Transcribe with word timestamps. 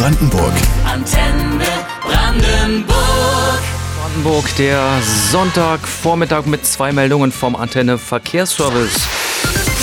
Brandenburg. 0.00 0.54
Antenne 0.86 1.62
Brandenburg. 2.00 3.60
Brandenburg, 4.00 4.56
der 4.56 4.98
Sonntagvormittag 5.30 6.46
mit 6.46 6.64
zwei 6.64 6.90
Meldungen 6.90 7.30
vom 7.30 7.54
Antenne 7.54 7.98
Verkehrsservice. 7.98 8.98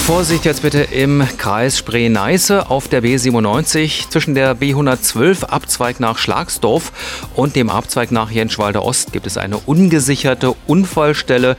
Vorsicht 0.07 0.45
jetzt 0.45 0.63
bitte 0.63 0.79
im 0.79 1.23
Kreis 1.37 1.77
Spree-Neiße 1.77 2.67
auf 2.71 2.87
der 2.87 3.03
B97 3.03 4.09
zwischen 4.09 4.33
der 4.33 4.57
B112 4.57 5.43
Abzweig 5.43 5.99
nach 5.99 6.17
Schlagsdorf 6.17 6.93
und 7.35 7.55
dem 7.55 7.69
Abzweig 7.69 8.11
nach 8.11 8.31
Jenschwalder 8.31 8.83
Ost 8.85 9.13
gibt 9.13 9.27
es 9.27 9.37
eine 9.37 9.57
ungesicherte 9.57 10.55
Unfallstelle 10.65 11.57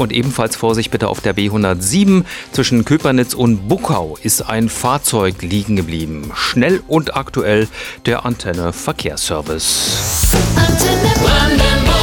und 0.00 0.12
ebenfalls 0.12 0.56
Vorsicht 0.56 0.90
bitte 0.90 1.08
auf 1.08 1.20
der 1.20 1.36
B107 1.36 2.24
zwischen 2.52 2.86
Köpernitz 2.86 3.34
und 3.34 3.68
Buckau 3.68 4.16
ist 4.22 4.40
ein 4.40 4.70
Fahrzeug 4.70 5.42
liegen 5.42 5.76
geblieben. 5.76 6.32
Schnell 6.34 6.82
und 6.88 7.16
aktuell 7.16 7.68
der 8.06 8.24
Antenne 8.24 8.72
Verkehrsservice. 8.72 10.32
Antenne 10.56 11.12
Brandenburg. 11.22 12.00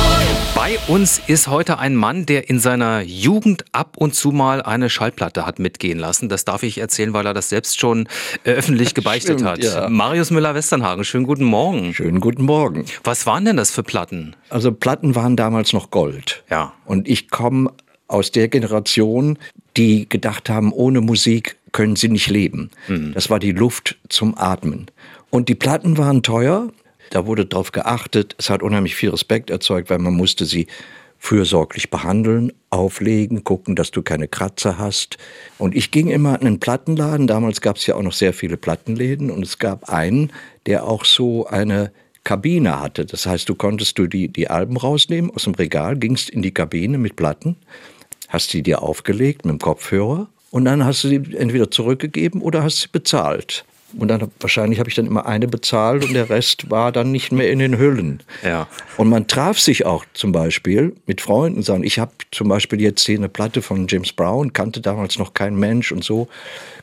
Bei 0.53 0.77
uns 0.87 1.19
ist 1.25 1.47
heute 1.47 1.79
ein 1.79 1.95
Mann, 1.95 2.27
der 2.27 2.49
in 2.49 2.59
seiner 2.59 3.01
Jugend 3.01 3.65
ab 3.71 3.95
und 3.97 4.13
zu 4.13 4.31
mal 4.31 4.61
eine 4.61 4.89
Schallplatte 4.89 5.45
hat 5.47 5.57
mitgehen 5.57 5.97
lassen. 5.97 6.29
Das 6.29 6.45
darf 6.45 6.61
ich 6.61 6.77
erzählen, 6.77 7.13
weil 7.13 7.25
er 7.25 7.33
das 7.33 7.49
selbst 7.49 7.79
schon 7.79 8.07
äh, 8.43 8.51
öffentlich 8.51 8.93
gebeichtet 8.93 9.39
Stimmt, 9.39 9.49
hat. 9.49 9.63
ja. 9.63 9.89
Marius 9.89 10.29
Müller-Westernhagen, 10.29 11.03
schönen 11.03 11.25
guten 11.25 11.45
Morgen. 11.45 11.93
Schönen 11.93 12.19
guten 12.19 12.43
Morgen. 12.43 12.85
Was 13.03 13.25
waren 13.25 13.45
denn 13.45 13.57
das 13.57 13.71
für 13.71 13.81
Platten? 13.81 14.35
Also 14.49 14.71
Platten 14.71 15.15
waren 15.15 15.35
damals 15.35 15.73
noch 15.73 15.89
Gold. 15.89 16.43
Ja. 16.49 16.73
Und 16.85 17.07
ich 17.07 17.29
komme 17.29 17.71
aus 18.07 18.31
der 18.31 18.47
Generation, 18.47 19.37
die 19.75 20.07
gedacht 20.07 20.49
haben, 20.49 20.71
ohne 20.71 21.01
Musik 21.01 21.57
können 21.71 21.95
sie 21.95 22.09
nicht 22.09 22.29
leben. 22.29 22.71
Das 23.13 23.29
war 23.29 23.39
die 23.39 23.51
Luft 23.51 23.97
zum 24.09 24.37
Atmen. 24.37 24.87
Und 25.29 25.49
die 25.49 25.55
Platten 25.55 25.97
waren 25.97 26.23
teuer. 26.23 26.71
Da 27.11 27.25
wurde 27.25 27.45
darauf 27.45 27.71
geachtet. 27.71 28.35
Es 28.37 28.49
hat 28.49 28.63
unheimlich 28.63 28.95
viel 28.95 29.09
Respekt 29.09 29.49
erzeugt, 29.49 29.89
weil 29.89 29.99
man 29.99 30.13
musste 30.13 30.45
sie 30.45 30.67
fürsorglich 31.19 31.89
behandeln, 31.89 32.53
auflegen, 32.69 33.43
gucken, 33.43 33.75
dass 33.75 33.91
du 33.91 34.03
keine 34.03 34.27
Kratzer 34.27 34.77
hast. 34.77 35.17
Und 35.57 35.75
ich 35.75 35.91
ging 35.91 36.09
immer 36.09 36.39
in 36.39 36.47
einen 36.47 36.59
Plattenladen. 36.59 37.27
Damals 37.27 37.61
gab 37.61 37.77
es 37.77 37.87
ja 37.87 37.95
auch 37.95 38.03
noch 38.03 38.13
sehr 38.13 38.33
viele 38.33 38.55
Plattenläden. 38.55 39.31
Und 39.31 39.43
es 39.43 39.57
gab 39.57 39.89
einen, 39.89 40.31
der 40.65 40.85
auch 40.85 41.05
so 41.05 41.47
eine 41.47 41.91
Kabine 42.23 42.81
hatte. 42.81 43.05
Das 43.05 43.25
heißt, 43.25 43.47
du 43.47 43.55
konntest 43.55 43.97
du 43.97 44.05
die, 44.05 44.27
die 44.27 44.49
Alben 44.49 44.75
rausnehmen 44.75 45.31
aus 45.31 45.45
dem 45.45 45.55
Regal, 45.55 45.95
gingst 45.95 46.29
in 46.29 46.41
die 46.41 46.53
Kabine 46.53 46.97
mit 46.97 47.15
Platten, 47.15 47.55
hast 48.27 48.53
die 48.53 48.63
dir 48.63 48.81
aufgelegt 48.81 49.45
mit 49.45 49.53
dem 49.53 49.59
Kopfhörer 49.59 50.27
und 50.51 50.65
dann 50.65 50.85
hast 50.85 51.03
du 51.03 51.09
sie 51.09 51.21
entweder 51.37 51.69
zurückgegeben 51.71 52.41
oder 52.41 52.63
hast 52.63 52.81
sie 52.81 52.87
bezahlt. 52.91 53.65
Und 53.97 54.09
dann 54.09 54.29
wahrscheinlich 54.41 54.79
habe 54.79 54.89
ich 54.89 54.95
dann 54.95 55.07
immer 55.07 55.25
eine 55.25 55.47
bezahlt 55.47 56.03
und 56.03 56.13
der 56.13 56.29
Rest 56.29 56.69
war 56.69 56.91
dann 56.91 57.11
nicht 57.11 57.31
mehr 57.31 57.49
in 57.49 57.59
den 57.59 57.77
Hüllen. 57.77 58.21
Ja. 58.43 58.67
Und 58.97 59.07
man 59.07 59.27
traf 59.27 59.59
sich 59.59 59.85
auch 59.85 60.03
zum 60.13 60.33
Beispiel 60.33 60.93
mit 61.05 61.21
Freunden 61.21 61.59
und 61.59 61.63
sagen, 61.63 61.83
ich 61.83 61.97
habe 61.97 62.11
zum 62.31 62.49
Beispiel 62.49 62.81
jetzt 62.81 63.05
hier 63.05 63.17
eine 63.17 63.29
Platte 63.29 63.61
von 63.61 63.87
James 63.87 64.11
Brown, 64.11 64.51
kannte 64.51 64.81
damals 64.81 65.17
noch 65.17 65.33
kein 65.33 65.55
Mensch 65.55 65.93
und 65.93 66.03
so. 66.03 66.27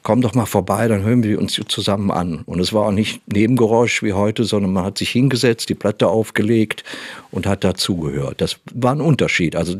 Komm 0.03 0.22
doch 0.22 0.34
mal 0.34 0.47
vorbei, 0.47 0.89
dann 0.89 1.03
hören 1.03 1.22
wir 1.22 1.39
uns 1.39 1.61
zusammen 1.69 2.11
an. 2.11 2.42
Und 2.47 2.59
es 2.59 2.72
war 2.72 2.87
auch 2.87 2.92
nicht 2.92 3.20
Nebengeräusch 3.31 4.03
wie 4.03 4.15
heute, 4.15 4.45
sondern 4.45 4.72
man 4.72 4.84
hat 4.84 4.97
sich 4.97 5.11
hingesetzt, 5.11 5.69
die 5.69 5.75
Platte 5.75 6.09
aufgelegt 6.09 6.84
und 7.31 7.47
hat 7.47 7.65
dazugehört. 7.65 8.41
Das 8.41 8.56
war 8.72 8.95
ein 8.95 9.03
Unterschied. 9.03 9.56
Also 9.56 9.77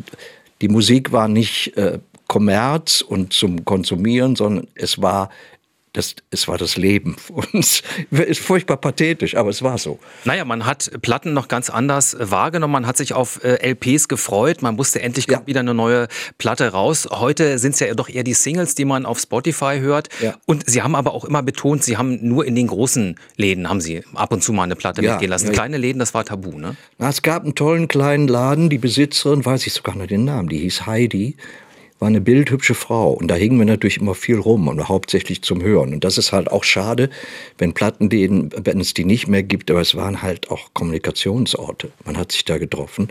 die 0.65 0.71
Musik 0.71 1.13
war 1.13 1.29
nicht 1.29 1.77
äh, 1.77 1.99
Kommerz 2.27 3.03
und 3.03 3.35
zum 3.35 3.67
Konsumieren, 3.67 4.35
sondern 4.35 4.67
es 4.75 5.03
war 5.03 5.29
das, 5.95 6.17
es 6.31 6.49
war 6.49 6.59
das 6.59 6.77
Leben. 6.77 7.17
Und 7.31 7.55
es 7.55 7.83
ist 8.11 8.41
furchtbar 8.41 8.77
pathetisch, 8.77 9.37
aber 9.37 9.49
es 9.51 9.63
war 9.63 9.79
so. 9.79 9.99
Naja, 10.25 10.45
man 10.45 10.67
hat 10.67 10.91
Platten 11.03 11.33
noch 11.33 11.47
ganz 11.49 11.71
anders 11.71 12.17
wahrgenommen. 12.19 12.73
Man 12.73 12.87
hat 12.87 12.97
sich 12.97 13.15
auf 13.15 13.43
äh, 13.45 13.71
LPs 13.71 14.09
gefreut. 14.09 14.61
Man 14.61 14.77
wusste, 14.77 15.01
endlich 15.01 15.29
kommt 15.29 15.43
Ja. 15.43 15.47
wieder 15.47 15.61
eine 15.61 15.73
neue 15.73 16.09
Platte 16.37 16.73
raus. 16.73 17.09
Heute 17.11 17.59
sind 17.61 17.73
es 17.75 17.81
ja 17.81 17.95
doch 17.95 18.09
eher 18.09 18.25
die 18.25 18.35
Singles, 18.35 18.75
die 18.75 18.85
man 18.85 19.07
auf 19.07 19.21
Spotify 19.21 19.79
hört. 19.81 20.09
Ja. 20.21 20.35
Und 20.47 20.69
Sie 20.69 20.83
haben 20.83 20.97
aber 20.97 21.15
auch 21.15 21.25
immer 21.25 21.43
betont, 21.45 21.85
Sie 21.85 21.97
haben 21.97 22.19
nur 22.27 22.45
in 22.45 22.57
den 22.57 22.67
großen 22.67 23.15
Läden, 23.37 23.69
haben 23.69 23.81
Sie 23.81 24.03
ab 24.15 24.33
und 24.33 24.43
zu 24.43 24.53
mal 24.53 24.65
eine 24.65 24.75
Platte 24.77 25.01
Ja, 25.01 25.13
mitgehen 25.13 25.31
lassen. 25.31 25.53
Kleine 25.53 25.77
Läden, 25.79 26.01
das 26.01 26.13
war 26.13 26.25
tabu, 26.25 26.59
ne? 26.59 26.77
Na, 26.99 27.09
es 27.09 27.23
gab 27.23 27.45
einen 27.45 27.55
tollen 27.55 27.87
kleinen 27.87 28.27
Laden, 28.27 28.69
die 28.69 28.79
Besitzerin, 28.79 29.45
weiß 29.45 29.65
ich 29.69 29.73
sogar 29.73 29.95
noch 29.97 30.07
den 30.09 30.25
Namen, 30.25 30.49
die 30.49 30.59
hieß 30.59 30.87
Heidi, 30.87 31.37
war 32.05 32.09
eine 32.09 32.21
bildhübsche 32.21 32.75
Frau. 32.75 33.13
Und 33.13 33.29
da 33.29 33.35
hingen 33.35 33.59
wir 33.59 33.65
natürlich 33.65 33.97
immer 33.97 34.15
viel 34.15 34.39
rum 34.39 34.69
und 34.69 34.91
hauptsächlich 34.91 35.41
zum 35.41 35.63
Hören. 35.63 35.95
Und 35.95 36.05
das 36.05 36.19
ist 36.19 36.33
halt 36.33 36.53
auch 36.53 36.63
schade, 36.63 37.09
wenn 37.57 37.73
Plattenläden, 37.73 38.51
wenn 38.63 38.79
es 38.79 38.93
die 38.93 39.07
nicht 39.07 39.27
mehr 39.27 39.43
gibt, 39.43 39.71
aber 39.71 39.81
es 39.81 39.95
waren 39.95 40.21
halt 40.21 40.51
auch 40.51 40.75
Kommunikationsorte. 40.75 41.93
Man 42.05 42.19
hat 42.19 42.33
sich 42.33 42.45
da 42.45 42.59
getroffen 42.59 43.09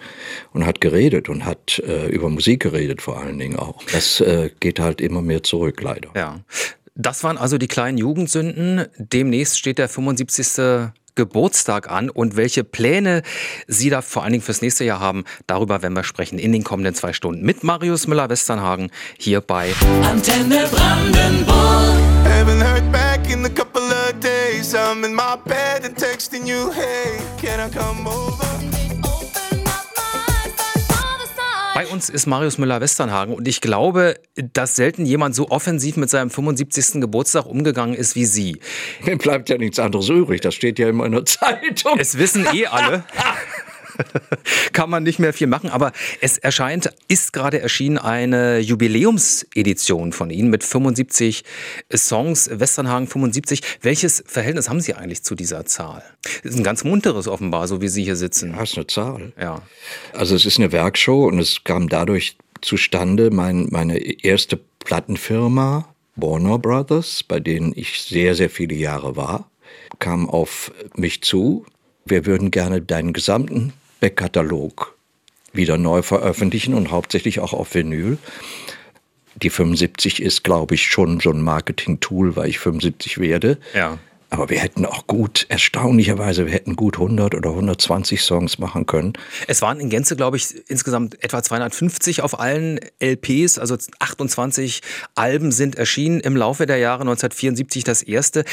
und 0.53 0.67
hat 0.67 0.79
geredet 0.79 1.27
und 1.27 1.43
hat 1.43 1.79
äh, 1.79 2.05
über 2.09 2.29
Musik 2.29 2.61
geredet 2.61 3.01
vor 3.01 3.17
allen 3.17 3.39
Dingen 3.39 3.57
auch. 3.57 3.81
Das 3.91 4.21
äh, 4.21 4.51
geht 4.59 4.79
halt 4.79 5.01
immer 5.01 5.23
mehr 5.23 5.41
zurück, 5.41 5.81
leider. 5.81 6.09
Ja. 6.15 6.41
Das 6.93 7.23
waren 7.23 7.39
also 7.39 7.57
die 7.57 7.67
kleinen 7.67 7.97
Jugendsünden. 7.97 8.85
Demnächst 8.99 9.57
steht 9.57 9.79
der 9.79 9.89
75. 9.89 10.91
Geburtstag 11.15 11.89
an 11.89 12.09
und 12.09 12.35
welche 12.35 12.63
Pläne 12.63 13.21
Sie 13.67 13.89
da 13.89 14.01
vor 14.01 14.23
allen 14.23 14.33
Dingen 14.33 14.43
fürs 14.43 14.61
nächste 14.61 14.83
Jahr 14.83 14.99
haben, 14.99 15.23
darüber 15.47 15.81
werden 15.81 15.95
wir 15.95 16.03
sprechen 16.03 16.39
in 16.39 16.51
den 16.51 16.63
kommenden 16.63 16.95
zwei 16.95 17.13
Stunden 17.13 17.43
mit 17.43 17.63
Marius 17.63 18.07
Müller-Westernhagen 18.07 18.91
hier 19.17 19.41
bei 19.41 19.73
Antenne 20.03 20.67
Brandenburg. 20.71 21.53
Haven't 22.25 22.61
heard 22.61 22.91
back 22.91 23.29
in 23.31 23.45
a 23.45 23.49
couple 23.49 23.81
of 23.81 24.19
days. 24.19 24.73
I'm 24.73 25.03
in 25.05 25.13
my 25.13 25.37
bed 25.45 25.85
and 25.85 25.95
texting 25.95 26.47
you, 26.47 26.71
hey, 26.71 27.19
can 27.37 27.59
I 27.59 27.69
come 27.69 28.07
over? 28.07 28.82
Bei 31.73 31.87
uns 31.87 32.09
ist 32.09 32.27
Marius 32.27 32.59
Müller-Westernhagen 32.59 33.33
und 33.33 33.47
ich 33.47 33.59
glaube, 33.59 34.15
dass 34.35 34.75
selten 34.75 35.05
jemand 35.05 35.33
so 35.33 35.49
offensiv 35.49 35.97
mit 35.97 36.09
seinem 36.09 36.29
75. 36.29 37.01
Geburtstag 37.01 37.47
umgegangen 37.47 37.95
ist 37.95 38.15
wie 38.15 38.25
Sie. 38.25 38.59
Mir 39.03 39.17
bleibt 39.17 39.49
ja 39.49 39.57
nichts 39.57 39.79
anderes 39.79 40.07
übrig. 40.09 40.41
Das 40.41 40.53
steht 40.53 40.77
ja 40.77 40.89
immer 40.89 41.05
in 41.05 41.13
der 41.13 41.25
Zeitung. 41.25 41.97
Es 41.97 42.17
wissen 42.17 42.45
eh 42.53 42.67
alle. 42.67 43.03
Kann 44.73 44.89
man 44.89 45.03
nicht 45.03 45.19
mehr 45.19 45.33
viel 45.33 45.47
machen, 45.47 45.69
aber 45.69 45.91
es 46.21 46.37
erscheint, 46.37 46.89
ist 47.07 47.33
gerade 47.33 47.59
erschienen 47.59 47.97
eine 47.97 48.59
Jubiläumsedition 48.59 50.13
von 50.13 50.29
Ihnen 50.29 50.49
mit 50.49 50.63
75 50.63 51.43
Songs, 51.93 52.49
Westernhagen 52.51 53.07
75. 53.07 53.61
Welches 53.81 54.23
Verhältnis 54.25 54.69
haben 54.69 54.81
Sie 54.81 54.93
eigentlich 54.93 55.23
zu 55.23 55.35
dieser 55.35 55.65
Zahl? 55.65 56.03
Das 56.43 56.53
ist 56.53 56.57
ein 56.57 56.63
ganz 56.63 56.83
munteres 56.83 57.27
offenbar, 57.27 57.67
so 57.67 57.81
wie 57.81 57.87
Sie 57.87 58.03
hier 58.03 58.15
sitzen. 58.15 58.53
Das 58.57 58.71
ist 58.71 58.77
eine 58.77 58.87
Zahl. 58.87 59.33
Ja. 59.39 59.61
Also 60.13 60.35
es 60.35 60.45
ist 60.45 60.57
eine 60.57 60.71
Werkshow 60.71 61.27
und 61.27 61.39
es 61.39 61.63
kam 61.63 61.89
dadurch 61.89 62.37
zustande, 62.61 63.29
mein, 63.31 63.67
meine 63.71 63.97
erste 63.97 64.59
Plattenfirma, 64.79 65.93
Warner 66.15 66.59
Brothers, 66.59 67.23
bei 67.23 67.39
denen 67.39 67.73
ich 67.75 68.01
sehr, 68.01 68.35
sehr 68.35 68.49
viele 68.49 68.75
Jahre 68.75 69.15
war, 69.15 69.49
kam 69.99 70.29
auf 70.29 70.71
mich 70.95 71.21
zu. 71.23 71.65
Wir 72.05 72.25
würden 72.25 72.51
gerne 72.51 72.81
deinen 72.81 73.13
gesamten 73.13 73.73
Backkatalog 74.03 74.97
wieder 75.53 75.77
neu 75.77 76.01
veröffentlichen 76.01 76.73
und 76.73 76.91
hauptsächlich 76.91 77.39
auch 77.39 77.53
auf 77.53 77.73
Vinyl. 77.73 78.17
Die 79.35 79.49
75 79.49 80.21
ist, 80.21 80.43
glaube 80.43 80.75
ich, 80.75 80.87
schon 80.87 81.21
so 81.21 81.29
ein 81.29 81.41
Marketing-Tool, 81.41 82.35
weil 82.35 82.49
ich 82.49 82.59
75 82.59 83.19
werde. 83.19 83.57
Ja. 83.73 83.97
Aber 84.29 84.49
wir 84.49 84.59
hätten 84.59 84.85
auch 84.85 85.07
gut, 85.07 85.45
erstaunlicherweise, 85.47 86.47
wir 86.47 86.53
hätten 86.53 86.75
gut 86.75 86.95
100 86.95 87.33
oder 87.33 87.51
120 87.51 88.21
Songs 88.21 88.57
machen 88.57 88.87
können. 88.87 89.13
Es 89.47 89.61
waren 89.61 89.79
in 89.79 89.89
Gänze, 89.89 90.17
glaube 90.17 90.35
ich, 90.35 90.53
insgesamt 90.67 91.23
etwa 91.23 91.41
250 91.41 92.23
auf 92.23 92.39
allen 92.39 92.79
LPs, 92.99 93.57
also 93.57 93.77
28 93.99 94.81
Alben 95.15 95.53
sind 95.53 95.75
erschienen 95.75 96.19
im 96.19 96.35
Laufe 96.35 96.65
der 96.65 96.77
Jahre 96.77 97.03
1974 97.03 97.85
das 97.85 98.01
erste. 98.01 98.43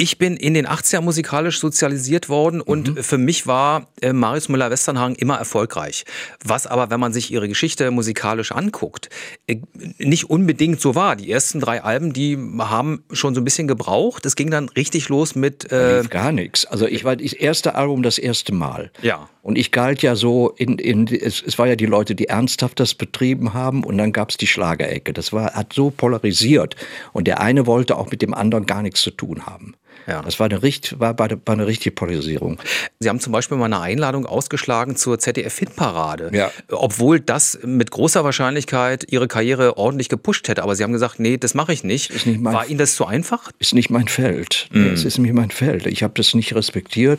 Ich 0.00 0.16
bin 0.16 0.38
in 0.38 0.54
den 0.54 0.66
80er 0.66 1.02
musikalisch 1.02 1.60
sozialisiert 1.60 2.30
worden 2.30 2.62
und 2.62 3.04
für 3.04 3.18
mich 3.18 3.46
war 3.46 3.88
äh, 4.00 4.14
Marius 4.14 4.48
Müller-Westernhagen 4.48 5.14
immer 5.14 5.36
erfolgreich. 5.36 6.06
Was 6.42 6.66
aber, 6.66 6.88
wenn 6.88 6.98
man 6.98 7.12
sich 7.12 7.30
ihre 7.30 7.48
Geschichte 7.48 7.90
musikalisch 7.90 8.50
anguckt, 8.50 9.10
äh, 9.46 9.58
nicht 9.98 10.30
unbedingt 10.30 10.80
so 10.80 10.94
war. 10.94 11.16
Die 11.16 11.30
ersten 11.30 11.60
drei 11.60 11.82
Alben, 11.82 12.14
die 12.14 12.38
haben 12.60 13.04
schon 13.12 13.34
so 13.34 13.42
ein 13.42 13.44
bisschen 13.44 13.68
gebraucht. 13.68 14.24
Es 14.24 14.36
ging 14.36 14.50
dann 14.50 14.70
richtig 14.70 15.10
los 15.10 15.34
mit 15.34 15.70
äh, 15.70 16.02
gar 16.08 16.32
nichts. 16.32 16.64
Also 16.64 16.86
ich 16.86 17.04
war 17.04 17.16
das 17.16 17.34
erste 17.34 17.74
Album 17.74 18.02
das 18.02 18.16
erste 18.16 18.54
Mal. 18.54 18.90
Ja. 19.02 19.28
Und 19.42 19.58
ich 19.58 19.70
galt 19.70 20.00
ja 20.00 20.16
so, 20.16 20.54
in, 20.56 20.78
in, 20.78 21.08
es, 21.08 21.42
es 21.42 21.58
war 21.58 21.66
ja 21.66 21.76
die 21.76 21.84
Leute, 21.84 22.14
die 22.14 22.28
ernsthaft 22.28 22.80
das 22.80 22.94
betrieben 22.94 23.52
haben 23.52 23.84
und 23.84 23.98
dann 23.98 24.12
gab 24.12 24.30
es 24.30 24.38
die 24.38 24.46
Schlagerecke. 24.46 25.12
Das 25.12 25.34
war, 25.34 25.52
hat 25.52 25.74
so 25.74 25.90
polarisiert. 25.90 26.74
Und 27.12 27.26
der 27.26 27.42
eine 27.42 27.66
wollte 27.66 27.98
auch 27.98 28.10
mit 28.10 28.22
dem 28.22 28.32
anderen 28.32 28.64
gar 28.64 28.80
nichts 28.80 29.02
zu 29.02 29.10
tun 29.10 29.44
haben. 29.44 29.74
Ja. 30.10 30.22
Das 30.22 30.38
war 30.40 30.46
eine, 30.46 30.62
richt, 30.62 30.98
war, 31.00 31.18
war 31.18 31.28
eine 31.46 31.66
richtige 31.66 31.94
Polarisierung. 31.94 32.58
Sie 32.98 33.08
haben 33.08 33.20
zum 33.20 33.32
Beispiel 33.32 33.56
mal 33.56 33.66
eine 33.66 33.80
Einladung 33.80 34.26
ausgeschlagen 34.26 34.96
zur 34.96 35.18
ZDF-Hitparade. 35.18 36.30
Ja. 36.32 36.50
Obwohl 36.70 37.20
das 37.20 37.58
mit 37.64 37.90
großer 37.90 38.24
Wahrscheinlichkeit 38.24 39.06
Ihre 39.10 39.28
Karriere 39.28 39.76
ordentlich 39.78 40.08
gepusht 40.08 40.48
hätte. 40.48 40.62
Aber 40.62 40.74
Sie 40.76 40.82
haben 40.82 40.92
gesagt, 40.92 41.20
nee, 41.20 41.36
das 41.36 41.54
mache 41.54 41.72
ich 41.72 41.84
nicht. 41.84 42.10
Ist 42.10 42.26
nicht 42.26 42.40
mein- 42.40 42.54
War 42.54 42.66
Ihnen 42.66 42.78
das 42.78 42.94
zu 42.94 43.06
einfach? 43.06 43.50
Ist 43.58 43.74
nicht 43.74 43.90
mein 43.90 44.08
Feld. 44.08 44.68
Nee, 44.72 44.88
Es 44.88 45.04
ist 45.04 45.18
nicht 45.18 45.32
mein 45.32 45.50
Feld. 45.50 45.86
Ich 45.86 46.02
habe 46.02 46.14
das 46.16 46.34
nicht 46.34 46.54
respektiert. 46.54 47.18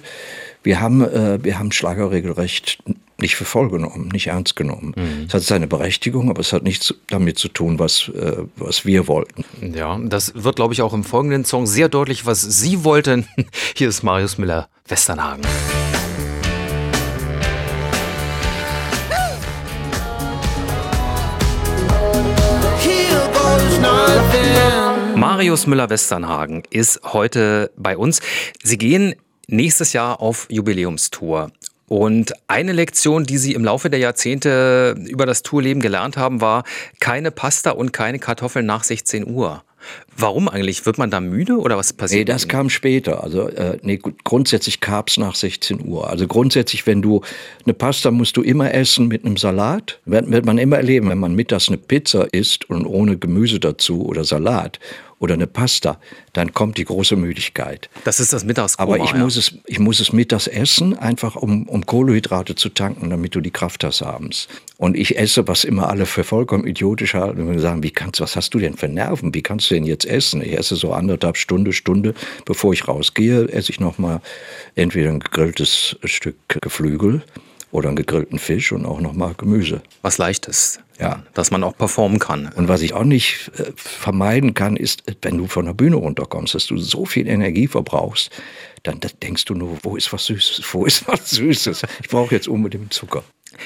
Wir 0.63 0.79
haben, 0.79 1.01
äh, 1.01 1.43
wir 1.43 1.57
haben 1.57 1.71
Schlager 1.71 2.11
regelrecht 2.11 2.77
nicht 3.21 3.35
für 3.35 3.45
voll 3.45 3.69
genommen, 3.69 4.09
nicht 4.09 4.27
ernst 4.27 4.55
genommen. 4.55 4.93
Es 5.27 5.33
hat 5.33 5.43
seine 5.43 5.67
Berechtigung, 5.67 6.29
aber 6.29 6.41
es 6.41 6.53
hat 6.53 6.63
nichts 6.63 6.93
damit 7.07 7.37
zu 7.37 7.47
tun, 7.47 7.79
was, 7.79 8.09
äh, 8.09 8.43
was 8.55 8.85
wir 8.85 9.07
wollten. 9.07 9.43
Ja, 9.73 9.99
das 10.03 10.33
wird, 10.35 10.55
glaube 10.55 10.73
ich, 10.73 10.81
auch 10.81 10.93
im 10.93 11.03
folgenden 11.03 11.45
Song 11.45 11.67
sehr 11.67 11.89
deutlich, 11.89 12.25
was 12.25 12.41
Sie 12.41 12.83
wollten. 12.83 13.27
Hier 13.75 13.89
ist 13.89 14.03
Marius 14.03 14.37
Müller, 14.37 14.69
Westernhagen. 14.87 15.43
Marius 25.15 25.67
Müller-Westernhagen 25.67 26.63
ist 26.71 27.01
heute 27.03 27.71
bei 27.77 27.95
uns. 27.95 28.21
Sie 28.63 28.77
gehen 28.77 29.15
nächstes 29.47 29.93
Jahr 29.93 30.19
auf 30.19 30.47
Jubiläumstour. 30.49 31.51
Und 31.91 32.31
eine 32.47 32.71
Lektion, 32.71 33.25
die 33.25 33.37
Sie 33.37 33.53
im 33.53 33.65
Laufe 33.65 33.89
der 33.89 33.99
Jahrzehnte 33.99 34.95
über 35.09 35.25
das 35.25 35.43
Tourleben 35.43 35.81
gelernt 35.81 36.15
haben, 36.15 36.39
war 36.39 36.63
keine 37.01 37.31
Pasta 37.31 37.71
und 37.71 37.91
keine 37.91 38.17
Kartoffeln 38.17 38.65
nach 38.65 38.85
16 38.85 39.27
Uhr. 39.27 39.61
Warum 40.15 40.47
eigentlich? 40.47 40.85
Wird 40.85 40.97
man 40.97 41.11
da 41.11 41.19
müde 41.19 41.57
oder 41.57 41.75
was 41.75 41.91
passiert? 41.91 42.19
Nee, 42.29 42.33
das 42.33 42.47
kam 42.47 42.69
später. 42.69 43.21
Also 43.21 43.49
äh, 43.49 43.77
nee, 43.81 43.99
grundsätzlich 44.23 44.79
gab's 44.79 45.17
nach 45.17 45.35
16 45.35 45.85
Uhr. 45.85 46.09
Also 46.09 46.27
grundsätzlich, 46.27 46.87
wenn 46.87 47.01
du 47.01 47.23
eine 47.65 47.73
Pasta 47.73 48.09
musst 48.09 48.37
du 48.37 48.41
immer 48.41 48.73
essen 48.73 49.09
mit 49.09 49.25
einem 49.25 49.35
Salat. 49.35 49.99
Wird, 50.05 50.31
wird 50.31 50.45
man 50.45 50.59
immer 50.59 50.77
erleben, 50.77 51.09
wenn 51.09 51.19
man 51.19 51.35
mittags 51.35 51.67
eine 51.67 51.77
Pizza 51.77 52.33
isst 52.33 52.69
und 52.69 52.85
ohne 52.85 53.17
Gemüse 53.17 53.59
dazu 53.59 54.05
oder 54.05 54.23
Salat 54.23 54.79
oder 55.21 55.35
eine 55.35 55.45
Pasta, 55.45 55.99
dann 56.33 56.51
kommt 56.51 56.79
die 56.79 56.83
große 56.83 57.15
Müdigkeit. 57.15 57.89
das 58.05 58.19
ist 58.19 58.33
das 58.33 58.43
Mittagskoma. 58.43 58.95
Aber 58.95 59.03
ich 59.03 59.11
ja. 59.11 59.17
muss 59.17 59.37
es, 59.37 59.53
ich 59.67 59.77
muss 59.77 59.99
es 59.99 60.11
mittags 60.11 60.47
essen, 60.47 60.97
einfach 60.97 61.35
um, 61.35 61.69
um 61.69 61.85
Kohlenhydrate 61.85 62.55
zu 62.55 62.69
tanken, 62.69 63.11
damit 63.11 63.35
du 63.35 63.39
die 63.39 63.51
Kraft 63.51 63.83
hast 63.83 64.01
abends. 64.01 64.47
Und 64.77 64.97
ich 64.97 65.19
esse, 65.19 65.47
was 65.47 65.63
immer 65.63 65.89
alle 65.89 66.07
für 66.07 66.23
vollkommen 66.23 66.65
idiotisch 66.65 67.13
halten. 67.13 67.47
Und 67.47 67.59
sagen, 67.59 67.83
wie 67.83 67.91
kannst, 67.91 68.19
was 68.19 68.35
hast 68.35 68.55
du 68.55 68.59
denn 68.59 68.75
für 68.75 68.87
Nerven? 68.87 69.31
Wie 69.35 69.43
kannst 69.43 69.69
du 69.69 69.75
denn 69.75 69.85
jetzt 69.85 70.05
essen? 70.05 70.41
Ich 70.41 70.57
esse 70.57 70.75
so 70.75 70.91
anderthalb 70.91 71.37
Stunde, 71.37 71.71
Stunde, 71.71 72.15
bevor 72.45 72.73
ich 72.73 72.87
rausgehe, 72.87 73.47
esse 73.47 73.71
ich 73.71 73.79
noch 73.79 73.99
mal 73.99 74.21
entweder 74.73 75.11
ein 75.11 75.19
gegrilltes 75.19 75.97
Stück 76.03 76.35
Geflügel 76.61 77.21
oder 77.71 77.87
einen 77.87 77.95
gegrillten 77.95 78.39
Fisch 78.39 78.71
und 78.71 78.85
auch 78.85 78.99
noch 79.01 79.13
mal 79.13 79.33
Gemüse. 79.35 79.81
was 80.01 80.17
Leichtes. 80.17 80.79
Ja. 80.99 81.23
Dass 81.33 81.49
man 81.49 81.63
auch 81.63 81.75
performen 81.75 82.19
kann. 82.19 82.51
Und 82.55 82.67
was 82.67 82.83
ich 82.83 82.93
auch 82.93 83.03
nicht 83.03 83.49
äh, 83.57 83.71
vermeiden 83.75 84.53
kann, 84.53 84.75
ist, 84.75 85.03
wenn 85.23 85.37
du 85.37 85.47
von 85.47 85.65
der 85.65 85.73
Bühne 85.73 85.95
runterkommst, 85.95 86.53
dass 86.53 86.67
du 86.67 86.77
so 86.77 87.05
viel 87.05 87.27
Energie 87.27 87.67
verbrauchst, 87.67 88.29
dann 88.83 88.99
da 88.99 89.09
denkst 89.21 89.45
du 89.45 89.55
nur, 89.55 89.77
wo 89.81 89.95
ist 89.95 90.13
was 90.13 90.25
Süßes, 90.25 90.63
wo 90.73 90.85
ist 90.85 91.07
was 91.07 91.31
Süßes? 91.31 91.83
Ich 92.03 92.09
brauche 92.09 92.35
jetzt 92.35 92.47
unbedingt 92.47 92.93
Zucker. 92.93 93.23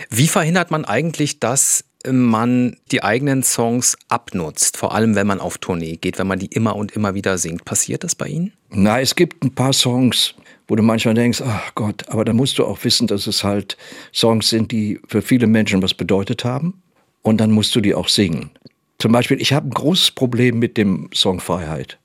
Wie 0.10 0.28
verhindert 0.28 0.72
man 0.72 0.86
eigentlich, 0.86 1.40
dass 1.40 1.84
man 2.10 2.78
die 2.92 3.04
eigenen 3.04 3.44
Songs 3.44 3.98
abnutzt? 4.08 4.78
Vor 4.78 4.96
allem, 4.96 5.16
wenn 5.16 5.28
man 5.28 5.40
auf 5.40 5.58
Tournee 5.58 5.98
geht, 5.98 6.18
wenn 6.18 6.28
man 6.28 6.40
die 6.40 6.48
immer 6.48 6.75
und 6.75 6.94
immer 6.94 7.16
wieder 7.16 7.38
singt. 7.38 7.66
Passiert 7.66 8.04
das 8.04 8.16
bei 8.16 8.28
Ihnen? 8.28 8.54
Na, 8.69 9.00
es 9.00 9.16
gibt 9.16 9.44
ein 9.44 9.54
paar 9.54 9.74
Songs, 9.74 10.36
wo 10.68 10.76
du 10.76 10.84
manchmal 10.84 11.14
denkst, 11.14 11.42
ach 11.46 11.76
Gott, 11.76 12.08
aber 12.10 12.26
da 12.26 12.34
musst 12.34 12.58
du 12.58 12.66
auch 12.66 12.84
wissen, 12.84 13.08
dass 13.08 13.28
es 13.28 13.44
halt 13.44 13.78
Songs 14.14 14.50
sind, 14.50 14.72
die 14.72 15.00
für 15.08 15.22
viele 15.22 15.48
Menschen 15.48 15.82
was 15.82 15.94
bedeutet 15.94 16.44
haben. 16.44 16.82
Und 17.22 17.38
dann 17.38 17.52
musst 17.52 17.76
du 17.76 17.82
die 17.82 17.96
auch 17.96 18.08
singen. 18.08 18.52
Zum 19.00 19.12
Beispiel, 19.12 19.42
ich 19.42 19.52
habe 19.52 19.68
ein 19.68 19.72
großes 19.72 20.12
Problem 20.12 20.60
mit 20.60 20.78
dem 20.78 21.10
Song 21.14 21.40
Freiheit. 21.40 21.98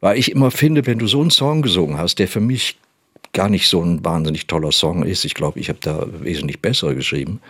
Weil 0.00 0.18
ich 0.18 0.32
immer 0.32 0.50
finde, 0.50 0.86
wenn 0.86 0.98
du 0.98 1.06
so 1.06 1.20
einen 1.20 1.30
Song 1.30 1.62
gesungen 1.62 1.98
hast, 1.98 2.18
der 2.18 2.28
für 2.28 2.40
mich 2.40 2.78
gar 3.32 3.48
nicht 3.48 3.68
so 3.68 3.82
ein 3.82 4.04
wahnsinnig 4.04 4.46
toller 4.46 4.72
Song 4.72 5.04
ist, 5.04 5.24
ich 5.24 5.34
glaube, 5.34 5.60
ich 5.60 5.68
habe 5.68 5.78
da 5.80 6.06
wesentlich 6.20 6.60
bessere 6.60 6.94
geschrieben, 6.94 7.40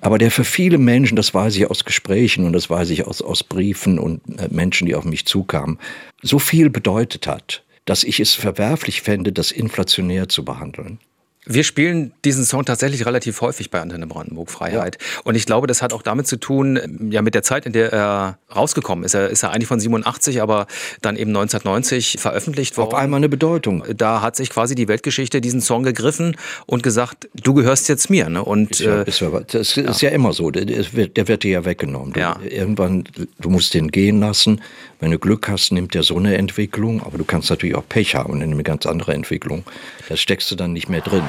aber 0.00 0.18
der 0.18 0.30
für 0.30 0.44
viele 0.44 0.78
Menschen, 0.78 1.16
das 1.16 1.32
weiß 1.32 1.56
ich 1.56 1.70
aus 1.70 1.84
Gesprächen 1.84 2.44
und 2.44 2.52
das 2.52 2.68
weiß 2.68 2.90
ich 2.90 3.06
aus, 3.06 3.22
aus 3.22 3.44
Briefen 3.44 3.98
und 3.98 4.20
äh, 4.38 4.48
Menschen, 4.50 4.86
die 4.86 4.94
auf 4.96 5.04
mich 5.04 5.26
zukamen, 5.26 5.78
so 6.22 6.38
viel 6.38 6.70
bedeutet 6.70 7.26
hat, 7.26 7.62
dass 7.84 8.04
ich 8.04 8.20
es 8.20 8.32
verwerflich 8.34 9.02
fände, 9.02 9.32
das 9.32 9.50
inflationär 9.52 10.28
zu 10.28 10.44
behandeln. 10.44 10.98
Wir 11.44 11.64
spielen 11.64 12.12
diesen 12.24 12.44
Song 12.44 12.64
tatsächlich 12.64 13.04
relativ 13.04 13.40
häufig 13.40 13.68
bei 13.68 13.80
Antenne 13.80 14.06
Brandenburg 14.06 14.48
Freiheit. 14.48 14.98
Und 15.24 15.34
ich 15.34 15.44
glaube, 15.44 15.66
das 15.66 15.82
hat 15.82 15.92
auch 15.92 16.02
damit 16.02 16.28
zu 16.28 16.36
tun, 16.36 17.08
ja, 17.10 17.20
mit 17.20 17.34
der 17.34 17.42
Zeit, 17.42 17.66
in 17.66 17.72
der 17.72 17.92
er 17.92 18.38
rausgekommen 18.54 19.04
ist. 19.04 19.14
Er 19.14 19.28
ist 19.28 19.42
ja 19.42 19.50
eigentlich 19.50 19.66
von 19.66 19.80
87, 19.80 20.40
aber 20.40 20.68
dann 21.00 21.16
eben 21.16 21.30
1990 21.30 22.18
veröffentlicht 22.20 22.76
worden. 22.76 22.90
Auf 22.90 22.94
einmal 22.94 23.18
eine 23.18 23.28
Bedeutung. 23.28 23.82
da 23.96 24.20
hat 24.20 24.36
sich 24.36 24.50
quasi 24.50 24.76
die 24.76 24.86
Weltgeschichte 24.86 25.40
diesen 25.40 25.60
Song 25.60 25.82
gegriffen 25.82 26.36
und 26.66 26.84
gesagt, 26.84 27.28
du 27.34 27.54
gehörst 27.54 27.88
jetzt 27.88 28.08
mir. 28.08 28.28
Ne? 28.28 28.44
Und 28.44 28.78
Ja, 28.78 29.00
äh, 29.00 29.04
das, 29.04 29.20
war- 29.20 29.40
das 29.40 29.76
ist 29.76 30.00
ja 30.00 30.10
immer 30.10 30.32
so. 30.32 30.52
Der, 30.52 30.64
wird, 30.92 31.16
der 31.16 31.26
wird 31.26 31.42
dir 31.42 31.50
ja 31.50 31.64
weggenommen. 31.64 32.12
Du, 32.12 32.20
Ja. 32.20 32.38
Irgendwann, 32.48 33.02
du 33.40 33.50
musst 33.50 33.74
den 33.74 33.90
gehen 33.90 34.20
lassen. 34.20 34.60
Wenn 35.02 35.10
du 35.10 35.18
Glück 35.18 35.48
hast, 35.48 35.72
nimmt 35.72 35.94
der 35.94 36.04
so 36.04 36.16
eine 36.16 36.36
Entwicklung. 36.36 37.02
Aber 37.02 37.18
du 37.18 37.24
kannst 37.24 37.50
natürlich 37.50 37.74
auch 37.74 37.82
Pech 37.88 38.14
haben 38.14 38.34
und 38.34 38.40
eine 38.40 38.62
ganz 38.62 38.86
andere 38.86 39.14
Entwicklung. 39.14 39.64
Da 40.08 40.16
steckst 40.16 40.48
du 40.52 40.54
dann 40.54 40.72
nicht 40.72 40.88
mehr 40.88 41.00
drin. 41.00 41.28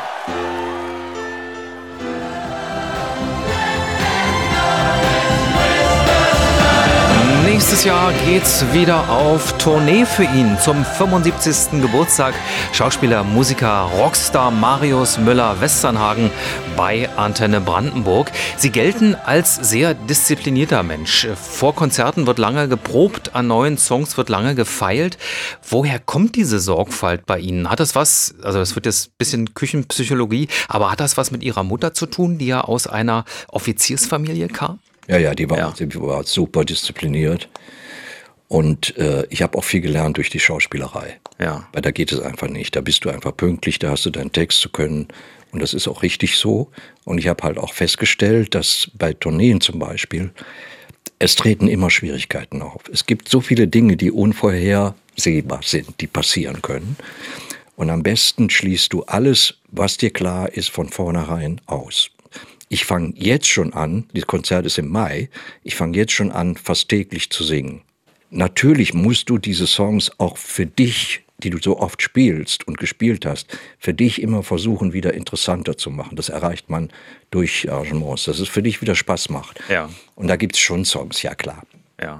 Nächstes 7.73 7.89
Jahr 7.89 8.13
geht's 8.27 8.63
wieder 8.71 9.09
auf 9.09 9.57
Tournee 9.57 10.05
für 10.05 10.25
ihn 10.25 10.59
zum 10.59 10.85
75. 10.85 11.81
Geburtstag. 11.81 12.35
Schauspieler, 12.71 13.23
Musiker, 13.23 13.89
Rockstar 13.97 14.51
Marius 14.51 15.17
Müller-Westernhagen 15.17 16.29
bei 16.77 17.09
Antenne 17.17 17.61
Brandenburg. 17.61 18.31
Sie 18.57 18.69
gelten 18.69 19.15
als 19.15 19.55
sehr 19.55 19.95
disziplinierter 19.95 20.83
Mensch. 20.83 21.27
Vor 21.35 21.73
Konzerten 21.73 22.27
wird 22.27 22.37
lange 22.37 22.67
geprobt, 22.67 23.33
an 23.33 23.47
neuen 23.47 23.79
Songs 23.79 24.17
wird 24.17 24.29
lange 24.29 24.53
gefeilt. 24.53 25.17
Woher 25.67 25.97
kommt 25.97 26.35
diese 26.35 26.59
Sorgfalt 26.59 27.25
bei 27.25 27.39
Ihnen? 27.39 27.71
Hat 27.71 27.79
das 27.79 27.95
was, 27.95 28.35
also 28.43 28.59
das 28.59 28.75
wird 28.75 28.85
jetzt 28.85 29.07
ein 29.07 29.13
bisschen 29.17 29.53
Küchenpsychologie, 29.55 30.47
aber 30.67 30.91
hat 30.91 30.99
das 30.99 31.17
was 31.17 31.31
mit 31.31 31.41
Ihrer 31.41 31.63
Mutter 31.63 31.95
zu 31.95 32.05
tun, 32.05 32.37
die 32.37 32.45
ja 32.45 32.61
aus 32.61 32.85
einer 32.85 33.25
Offiziersfamilie 33.47 34.47
kam? 34.47 34.77
Ja, 35.07 35.17
ja, 35.17 35.35
die 35.35 35.49
war, 35.49 35.57
Ja. 35.57 35.73
Die 35.77 35.93
war 36.01 36.23
super 36.23 36.65
diszipliniert. 36.65 37.49
Und 38.47 38.95
äh, 38.97 39.25
ich 39.29 39.41
habe 39.41 39.57
auch 39.57 39.63
viel 39.63 39.81
gelernt 39.81 40.17
durch 40.17 40.29
die 40.29 40.39
Schauspielerei. 40.39 41.19
Ja. 41.39 41.67
Weil 41.73 41.81
da 41.81 41.91
geht 41.91 42.11
es 42.11 42.19
einfach 42.19 42.47
nicht. 42.47 42.75
Da 42.75 42.81
bist 42.81 43.03
du 43.03 43.09
einfach 43.09 43.35
pünktlich, 43.35 43.79
da 43.79 43.89
hast 43.89 44.05
du 44.05 44.11
deinen 44.11 44.31
Text 44.31 44.59
zu 44.59 44.69
können. 44.69 45.07
Und 45.51 45.61
das 45.61 45.73
ist 45.73 45.87
auch 45.87 46.03
richtig 46.03 46.37
so. 46.37 46.69
Und 47.03 47.17
ich 47.17 47.27
habe 47.27 47.43
halt 47.43 47.57
auch 47.57 47.73
festgestellt, 47.73 48.53
dass 48.53 48.91
bei 48.93 49.13
Tourneen 49.13 49.59
zum 49.61 49.79
Beispiel, 49.79 50.31
es 51.19 51.35
treten 51.35 51.67
immer 51.67 51.89
Schwierigkeiten 51.89 52.61
auf. 52.61 52.83
Es 52.91 53.05
gibt 53.05 53.27
so 53.29 53.41
viele 53.41 53.67
Dinge, 53.67 53.97
die 53.97 54.11
unvorhersehbar 54.11 55.61
sind, 55.63 55.99
die 56.01 56.07
passieren 56.07 56.61
können. 56.61 56.97
Und 57.75 57.89
am 57.89 58.03
besten 58.03 58.49
schließt 58.49 58.93
du 58.93 59.03
alles, 59.03 59.55
was 59.71 59.97
dir 59.97 60.11
klar 60.11 60.51
ist, 60.53 60.69
von 60.69 60.89
vornherein 60.89 61.59
aus. 61.65 62.11
Ich 62.73 62.85
fange 62.85 63.13
jetzt 63.15 63.47
schon 63.47 63.71
an, 63.71 64.05
das 64.15 64.25
Konzert 64.25 64.65
ist 64.65 64.79
im 64.79 64.87
Mai, 64.87 65.29
ich 65.61 65.75
fange 65.75 65.95
jetzt 65.95 66.11
schon 66.11 66.31
an, 66.31 66.55
fast 66.55 66.89
täglich 66.89 67.29
zu 67.29 67.43
singen. 67.43 67.83
Natürlich 68.31 68.95
musst 68.95 69.29
du 69.29 69.37
diese 69.37 69.67
Songs 69.67 70.11
auch 70.17 70.37
für 70.37 70.65
dich, 70.65 71.21
die 71.37 71.51
du 71.51 71.59
so 71.61 71.77
oft 71.77 72.01
spielst 72.01 72.67
und 72.67 72.79
gespielt 72.79 73.27
hast, 73.27 73.55
für 73.77 73.93
dich 73.93 74.19
immer 74.19 74.41
versuchen, 74.41 74.91
wieder 74.91 75.13
interessanter 75.13 75.77
zu 75.77 75.91
machen. 75.91 76.15
Das 76.15 76.29
erreicht 76.29 76.71
man 76.71 76.89
durch 77.29 77.71
Arrangements, 77.71 78.23
dass 78.25 78.39
es 78.39 78.49
für 78.49 78.63
dich 78.63 78.81
wieder 78.81 78.95
Spaß 78.95 79.29
macht. 79.29 79.59
Ja. 79.69 79.91
Und 80.15 80.25
da 80.25 80.35
gibt's 80.35 80.57
schon 80.57 80.83
Songs, 80.83 81.21
ja 81.21 81.35
klar. 81.35 81.61
Ja, 82.03 82.17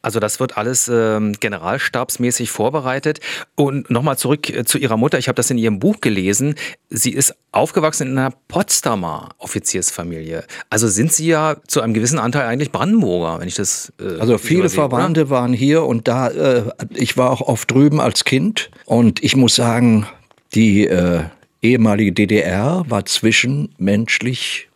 also 0.00 0.20
das 0.20 0.40
wird 0.40 0.56
alles 0.56 0.88
ähm, 0.88 1.34
generalstabsmäßig 1.38 2.50
vorbereitet. 2.50 3.20
Und 3.56 3.90
nochmal 3.90 4.16
zurück 4.16 4.48
äh, 4.48 4.64
zu 4.64 4.78
Ihrer 4.78 4.96
Mutter. 4.96 5.18
Ich 5.18 5.28
habe 5.28 5.36
das 5.36 5.50
in 5.50 5.58
Ihrem 5.58 5.78
Buch 5.80 6.00
gelesen. 6.00 6.54
Sie 6.88 7.12
ist 7.12 7.34
aufgewachsen 7.52 8.08
in 8.08 8.16
einer 8.18 8.32
Potsdamer 8.48 9.28
Offiziersfamilie. 9.36 10.44
Also 10.70 10.88
sind 10.88 11.12
Sie 11.12 11.26
ja 11.26 11.56
zu 11.66 11.82
einem 11.82 11.92
gewissen 11.92 12.18
Anteil 12.18 12.46
eigentlich 12.46 12.72
Brandenburger, 12.72 13.38
wenn 13.40 13.48
ich 13.48 13.56
das. 13.56 13.92
Äh, 14.00 14.18
Also 14.18 14.38
viele 14.38 14.60
übersehe, 14.60 14.80
oder? 14.80 14.88
Verwandte 14.96 15.28
waren 15.28 15.52
hier 15.52 15.84
und 15.84 16.08
da, 16.08 16.28
äh, 16.28 16.62
ich 16.94 17.18
war 17.18 17.30
auch 17.30 17.42
oft 17.42 17.70
drüben 17.70 18.00
als 18.00 18.24
Kind 18.24 18.70
und 18.86 19.22
ich 19.22 19.36
muss 19.36 19.54
sagen, 19.56 20.06
die 20.54 20.86
äh, 20.86 21.24
ehemalige 21.60 22.12
DDR 22.12 22.84
war 22.88 23.04
zwischenmenschlich 23.04 24.67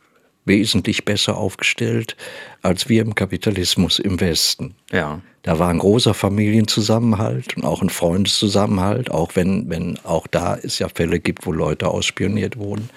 wesentlich 0.45 1.05
besser 1.05 1.37
aufgestellt 1.37 2.17
als 2.63 2.89
wir 2.89 3.03
im 3.03 3.15
Kapitalismus 3.15 3.99
im 3.99 4.21
Westen. 4.21 4.75
Ja. 4.93 5.21
Da 5.43 5.59
war 5.59 5.69
ein 5.69 5.79
großer 5.79 6.15
Familienzusammenhalt 6.15 7.57
und 7.57 7.65
auch 7.65 7.83
ein 7.83 7.91
Freundeszusammenhalt, 7.91 9.11
auch 9.11 9.35
wenn, 9.35 9.69
wenn 9.69 9.99
auch 10.05 10.29
da 10.29 10.57
es 10.57 10.79
ja 10.79 10.89
Fälle 10.89 11.19
gibt, 11.19 11.45
wo 11.45 11.51
Leute 11.51 11.89
ausspioniert 11.89 12.57
wurden. 12.57 12.89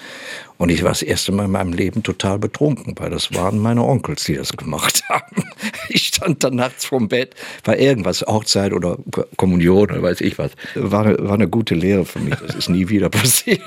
Und 0.59 0.69
ich 0.69 0.83
war 0.83 0.91
das 0.91 1.01
erste 1.01 1.31
Mal 1.31 1.45
in 1.45 1.51
meinem 1.51 1.73
Leben 1.73 2.03
total 2.03 2.37
betrunken, 2.37 2.93
weil 2.97 3.09
das 3.09 3.33
waren 3.33 3.57
meine 3.57 3.83
Onkels, 3.83 4.25
die 4.25 4.35
das 4.35 4.55
gemacht 4.55 5.03
haben. 5.09 5.43
Ich 5.89 6.07
stand 6.07 6.43
dann 6.43 6.55
nachts 6.55 6.85
vorm 6.85 7.07
Bett, 7.07 7.33
war 7.63 7.77
irgendwas, 7.77 8.21
Hochzeit 8.21 8.71
oder 8.73 8.99
Kommunion 9.37 9.89
oder 9.89 10.03
weiß 10.03 10.21
ich 10.21 10.37
was. 10.37 10.51
War 10.75 11.07
eine, 11.07 11.17
war 11.27 11.33
eine 11.33 11.47
gute 11.47 11.73
Lehre 11.73 12.05
für 12.05 12.19
mich, 12.19 12.35
das 12.35 12.55
ist 12.55 12.69
nie 12.69 12.87
wieder 12.87 13.09
passiert. 13.09 13.61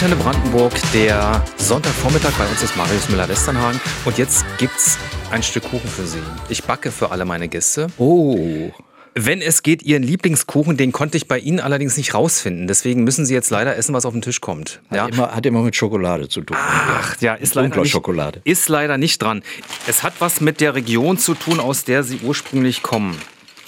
Antenne 0.00 0.16
Brandenburg, 0.16 0.72
der 0.94 1.44
Sonntagvormittag. 1.58 2.32
Bei 2.38 2.46
uns 2.46 2.62
ist 2.62 2.74
Marius 2.74 3.10
Müller-Westernhagen. 3.10 3.78
Und 4.06 4.16
jetzt 4.16 4.46
gibt's 4.56 4.96
ein 5.30 5.42
Stück 5.42 5.64
Kuchen 5.64 5.90
für 5.90 6.06
Sie. 6.06 6.22
Ich 6.48 6.64
backe 6.64 6.90
für 6.90 7.10
alle 7.10 7.26
meine 7.26 7.48
Gäste. 7.48 7.88
Oh, 7.98 8.70
Wenn 9.14 9.42
es 9.42 9.62
geht, 9.62 9.82
Ihren 9.82 10.02
Lieblingskuchen, 10.02 10.78
den 10.78 10.92
konnte 10.92 11.18
ich 11.18 11.28
bei 11.28 11.38
Ihnen 11.38 11.60
allerdings 11.60 11.98
nicht 11.98 12.14
rausfinden. 12.14 12.66
Deswegen 12.66 13.04
müssen 13.04 13.26
Sie 13.26 13.34
jetzt 13.34 13.50
leider 13.50 13.76
essen, 13.76 13.92
was 13.92 14.06
auf 14.06 14.14
den 14.14 14.22
Tisch 14.22 14.40
kommt. 14.40 14.80
Ja? 14.90 15.02
hat, 15.02 15.12
immer, 15.12 15.34
hat 15.34 15.44
immer 15.44 15.60
mit 15.60 15.76
Schokolade 15.76 16.30
zu 16.30 16.40
tun. 16.40 16.56
Ach, 16.58 17.20
ja, 17.20 17.34
ist 17.34 17.54
leider, 17.54 17.76
nicht, 17.82 17.90
Schokolade. 17.90 18.40
ist 18.44 18.70
leider 18.70 18.96
nicht 18.96 19.20
dran. 19.20 19.42
Es 19.86 20.02
hat 20.02 20.14
was 20.20 20.40
mit 20.40 20.62
der 20.62 20.74
Region 20.74 21.18
zu 21.18 21.34
tun, 21.34 21.60
aus 21.60 21.84
der 21.84 22.04
Sie 22.04 22.20
ursprünglich 22.22 22.82
kommen. 22.82 23.18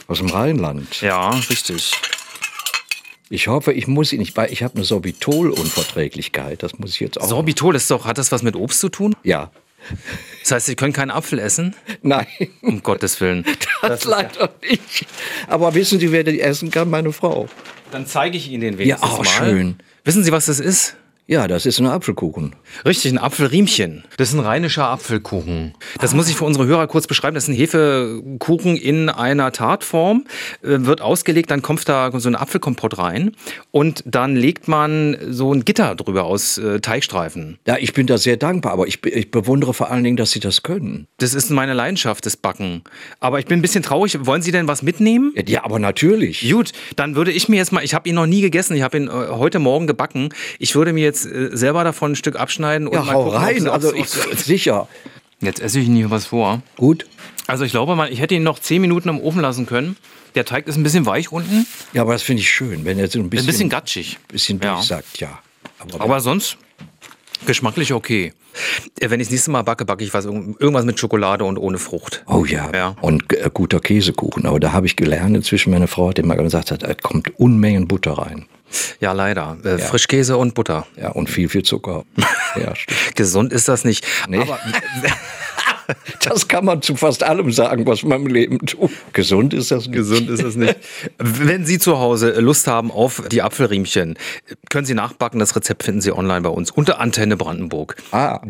Aus 0.07 0.17
dem 0.17 0.31
Rheinland. 0.31 1.03
Ja, 1.03 1.29
richtig. 1.51 1.93
Ich 3.33 3.49
hoffe, 3.49 3.73
ich 3.73 3.87
muss 3.87 4.13
ihn 4.13 4.19
nicht 4.19 4.35
bei. 4.35 4.51
Ich 4.51 4.63
habe 4.63 4.75
eine 4.75 4.85
Sorbitol-Unverträglichkeit. 4.85 6.63
Das 6.63 6.79
muss 6.79 6.91
ich 6.91 7.01
jetzt 7.01 7.19
auch. 7.19 7.27
Sorbitol 7.27 7.75
ist 7.75 7.91
doch, 7.91 8.05
hat 8.05 8.19
das 8.19 8.31
was 8.31 8.43
mit 8.43 8.57
Obst 8.57 8.79
zu 8.81 8.89
tun? 8.91 9.17
ja. 9.23 9.51
Das 10.43 10.53
heißt, 10.53 10.67
Sie 10.67 10.77
können 10.77 10.93
keinen 10.93 11.11
Apfel 11.11 11.41
essen? 11.41 11.75
Nein, 12.03 12.27
Um 12.63 12.85
Gottes 12.85 13.21
Willen. 13.21 13.45
das, 13.83 14.05
leider 14.05 14.51
nicht. 14.63 15.07
Aber 15.49 15.75
wissen 15.75 15.99
Sie, 15.99 16.13
wer 16.13 16.23
die 16.23 16.41
essen 16.41 16.71
kann? 16.71 16.89
Meine 16.89 17.13
Frau. 17.13 17.49
Dann 17.91 18.07
zeige 18.07 18.37
ich 18.37 18.49
Ihnen 18.49 18.61
den 18.61 18.79
wenigstens 18.79 19.11
Ja, 19.11 19.17
oh, 19.17 19.23
mal. 19.23 19.25
schön. 19.25 19.77
Wissen 20.05 20.23
Sie, 20.23 20.31
was 20.31 20.47
das 20.47 20.61
ist? 20.61 20.95
Ja, 21.29 21.47
das 21.47 21.67
ist 21.67 21.79
ein 21.79 21.87
Apfelkuchen. 21.87 22.57
Richtig, 22.85 23.13
ein 23.13 23.19
Apfelriemchen. 23.19 24.03
Das 24.17 24.31
ist 24.31 24.35
ein 24.35 24.41
rheinischer 24.41 24.89
Apfelkuchen. 24.89 25.73
Das 26.01 26.15
muss 26.15 26.29
ich 26.29 26.35
für 26.35 26.45
unsere 26.45 26.67
Hörer 26.67 26.89
kurz 26.89 27.07
beschreiben. 27.07 27.35
Das 27.35 27.45
ist 27.45 27.49
ein 27.49 27.55
Hefekuchen 27.55 28.77
in 28.77 29.09
einer 29.09 29.53
Tartform, 29.53 30.25
äh, 30.63 30.79
wird 30.81 31.01
ausgelegt, 31.01 31.51
dann 31.51 31.63
kommt 31.63 31.89
da 31.89 32.11
so 32.19 32.29
ein 32.29 32.35
Apfelkompott 32.35 32.99
rein 32.99 33.37
und 33.71 34.03
dann 34.05 34.35
legt 34.35 34.67
man 34.67 35.17
so 35.31 35.55
ein 35.55 35.65
Gitter 35.65 35.95
drüber 35.95 36.25
aus 36.25 36.59
äh, 36.59 36.81
Teigstreifen. 36.81 37.59
Ja, 37.67 37.77
ich 37.79 37.93
bin 37.93 38.07
da 38.09 38.19
sehr 38.19 38.37
dankbar, 38.37 38.73
aber 38.73 38.89
ich, 38.89 39.05
ich 39.07 39.31
bewundere 39.31 39.75
vor 39.75 39.91
allen 39.91 40.03
Dingen, 40.03 40.17
dass 40.17 40.33
Sie 40.33 40.41
das 40.41 40.63
können. 40.65 41.07
Das 41.19 41.35
ist 41.35 41.51
meine 41.51 41.73
Leidenschaft, 41.73 42.27
das 42.27 42.37
Backen. 42.37 42.83
Aber 43.21 43.39
ich 43.39 43.47
bin 43.47 43.61
ein 43.61 43.63
bisschen 43.63 43.85
traurig. 43.85 44.19
Wollen 44.27 44.43
Sie 44.43 44.51
denn 44.53 44.67
was 44.67 44.83
mitnehmen? 44.83 45.33
Ja, 45.37 45.43
Ja, 45.47 45.65
aber 45.65 45.79
natürlich. 45.79 46.51
Gut, 46.51 46.73
dann 46.97 47.15
würde 47.15 47.31
ich 47.31 47.49
mir 47.49 47.57
jetzt 47.57 47.73
mal, 47.73 47.85
ich 47.85 47.95
habe 47.95 48.09
ihn 48.09 48.17
noch 48.17 48.27
nie 48.27 48.41
gegessen, 48.41 48.75
ich 48.75 48.83
habe 48.83 48.97
ihn 48.97 49.07
äh, 49.07 49.11
heute 49.11 49.61
Morgen 49.61 49.87
gebacken. 49.87 50.31
Ich 50.59 50.75
würde 50.75 50.93
mir 50.93 51.12
jetzt 51.13 51.27
äh, 51.27 51.51
selber 51.57 51.85
davon 51.85 52.13
ein 52.13 52.17
Stück 52.17 52.37
abschneiden 52.37 52.89
und 52.89 52.95
Ja, 52.95 53.03
mal 53.05 53.15
hau 53.15 53.25
gucken, 53.25 53.39
rein. 53.39 53.69
Also 53.69 53.95
ich, 53.95 54.09
sicher. 54.37 54.89
Jetzt 55.41 55.61
esse 55.61 55.81
ich 55.81 55.87
hier 55.89 56.11
was 56.11 56.27
vor. 56.27 56.63
Gut. 56.77 57.07
Also 57.47 57.65
ich 57.65 57.73
glaube 57.73 57.97
mal, 57.97 58.13
ich 58.13 58.21
hätte 58.21 58.35
ihn 58.35 58.43
noch 58.45 58.59
10 58.59 58.81
Minuten 58.81 59.09
im 59.09 59.21
Ofen 59.21 59.41
lassen 59.41 59.67
können. 59.67 59.97
Der 60.35 60.45
Teig 60.45 60.67
ist 60.67 60.77
ein 60.77 60.83
bisschen 60.83 61.05
weich 61.05 61.31
unten, 61.33 61.67
Ja, 61.93 62.03
aber 62.03 62.13
das 62.13 62.23
finde 62.23 62.41
ich 62.41 62.51
schön, 62.51 62.85
wenn 62.85 62.99
er 62.99 63.09
so 63.09 63.19
ein 63.19 63.29
bisschen, 63.29 63.45
ein 63.45 63.53
bisschen 63.53 63.69
gatschig. 63.69 64.19
bisschen 64.29 64.61
Ja. 64.63 64.75
durchsagt, 64.75 65.19
ja. 65.19 65.41
Aber, 65.79 66.01
Aber 66.01 66.21
sonst 66.21 66.57
geschmacklich 67.45 67.93
okay. 67.93 68.33
Äh, 69.01 69.11
Wenn 69.11 69.21
ich 69.21 69.27
das 69.29 69.33
nächste 69.33 69.51
Mal 69.51 69.63
backe, 69.63 69.85
backe 69.85 70.05
ich 70.05 70.15
was, 70.15 70.25
irgendwas 70.27 70.85
mit 70.85 70.99
Schokolade 71.01 71.45
und 71.45 71.59
ohne 71.59 71.79
Frucht. 71.79 72.23
Oh 72.27 72.45
ja, 72.45 72.71
Ja. 72.75 72.97
und 73.01 73.33
äh, 73.33 73.51
guter 73.53 73.81
Käsekuchen. 73.81 74.47
Aber 74.47 74.61
da 74.61 74.73
habe 74.73 74.87
ich 74.87 74.97
gelernt, 74.97 75.37
inzwischen 75.37 75.71
meine 75.71 75.87
Frau 75.89 76.11
hat 76.11 76.19
immer 76.19 76.37
gesagt, 76.37 76.71
hat, 76.71 76.83
da 76.83 76.95
kommt 76.95 77.39
Unmengen 77.39 77.89
Butter 77.89 78.13
rein. 78.13 78.47
Ja, 79.01 79.13
leider. 79.13 79.57
Äh, 79.65 79.79
Frischkäse 79.79 80.37
und 80.37 80.55
Butter. 80.55 80.87
Ja, 81.01 81.11
und 81.11 81.29
viel, 81.31 81.49
viel 81.49 81.63
Zucker. 81.63 82.05
ja. 82.57 82.73
Gesund 83.15 83.53
ist 83.53 83.69
das 83.69 83.85
nicht. 83.85 84.07
Nee. 84.29 84.41
Aber 84.41 84.59
Das 86.21 86.49
kann 86.49 86.65
man 86.65 86.83
zu 86.83 86.97
fast 86.97 87.23
allem 87.23 87.51
sagen, 87.53 87.87
was 87.87 88.03
man 88.03 88.23
im 88.23 88.27
Leben 88.29 88.59
tut. 88.67 88.91
Gesund 89.13 89.55
ist 89.55 89.71
das 89.71 89.87
nicht. 89.87 89.97
Gesund 89.97 90.31
ist 90.31 90.43
es 90.43 90.57
nicht. 90.57 90.77
Wenn 91.19 91.67
Sie 91.67 91.79
zu 91.79 91.99
Hause 91.99 92.41
Lust 92.41 92.67
haben 92.67 92.91
auf 92.91 93.23
die 93.31 93.43
Apfelriemchen, 93.43 94.17
können 94.71 94.87
Sie 94.87 94.95
nachbacken. 94.95 95.41
Das 95.41 95.55
Rezept 95.57 95.83
finden 95.83 96.01
Sie 96.01 96.13
online 96.13 96.43
bei 96.43 96.51
uns 96.51 96.71
unter 96.71 97.01
Antenne 97.01 97.37
Brandenburg. 97.37 97.97
Ah. 98.13 98.41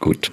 Gut. 0.00 0.30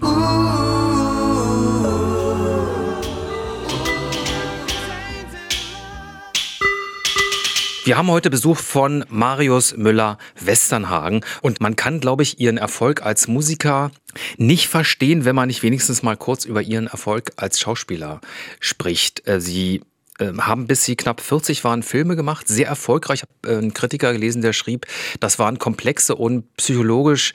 Wir 7.85 7.97
haben 7.97 8.09
heute 8.09 8.31
Besuch 8.31 8.57
von 8.57 9.05
Marius 9.09 9.77
Müller-Westernhagen 9.77 11.23
und 11.43 11.61
man 11.61 11.75
kann, 11.75 11.99
glaube 11.99 12.23
ich, 12.23 12.39
Ihren 12.39 12.57
Erfolg 12.57 13.03
als 13.03 13.27
Musiker 13.27 13.91
nicht 14.37 14.69
verstehen, 14.69 15.23
wenn 15.23 15.35
man 15.35 15.45
nicht 15.45 15.61
wenigstens 15.61 16.01
mal 16.01 16.17
kurz 16.17 16.45
über 16.45 16.63
Ihren 16.63 16.87
Erfolg 16.87 17.33
als 17.35 17.59
Schauspieler 17.59 18.21
spricht. 18.59 19.27
Äh, 19.27 19.39
Sie 19.39 19.83
haben 20.19 20.67
bis 20.67 20.83
Sie 20.83 20.95
knapp 20.95 21.21
40 21.21 21.63
waren 21.63 21.83
Filme 21.83 22.15
gemacht, 22.15 22.47
sehr 22.47 22.67
erfolgreich. 22.67 23.23
Ich 23.23 23.23
habe 23.23 23.55
äh, 23.55 23.57
einen 23.57 23.73
Kritiker 23.73 24.13
gelesen, 24.13 24.41
der 24.41 24.53
schrieb, 24.53 24.85
das 25.19 25.39
waren 25.39 25.59
komplexe 25.59 26.15
und 26.15 26.55
psychologisch 26.55 27.33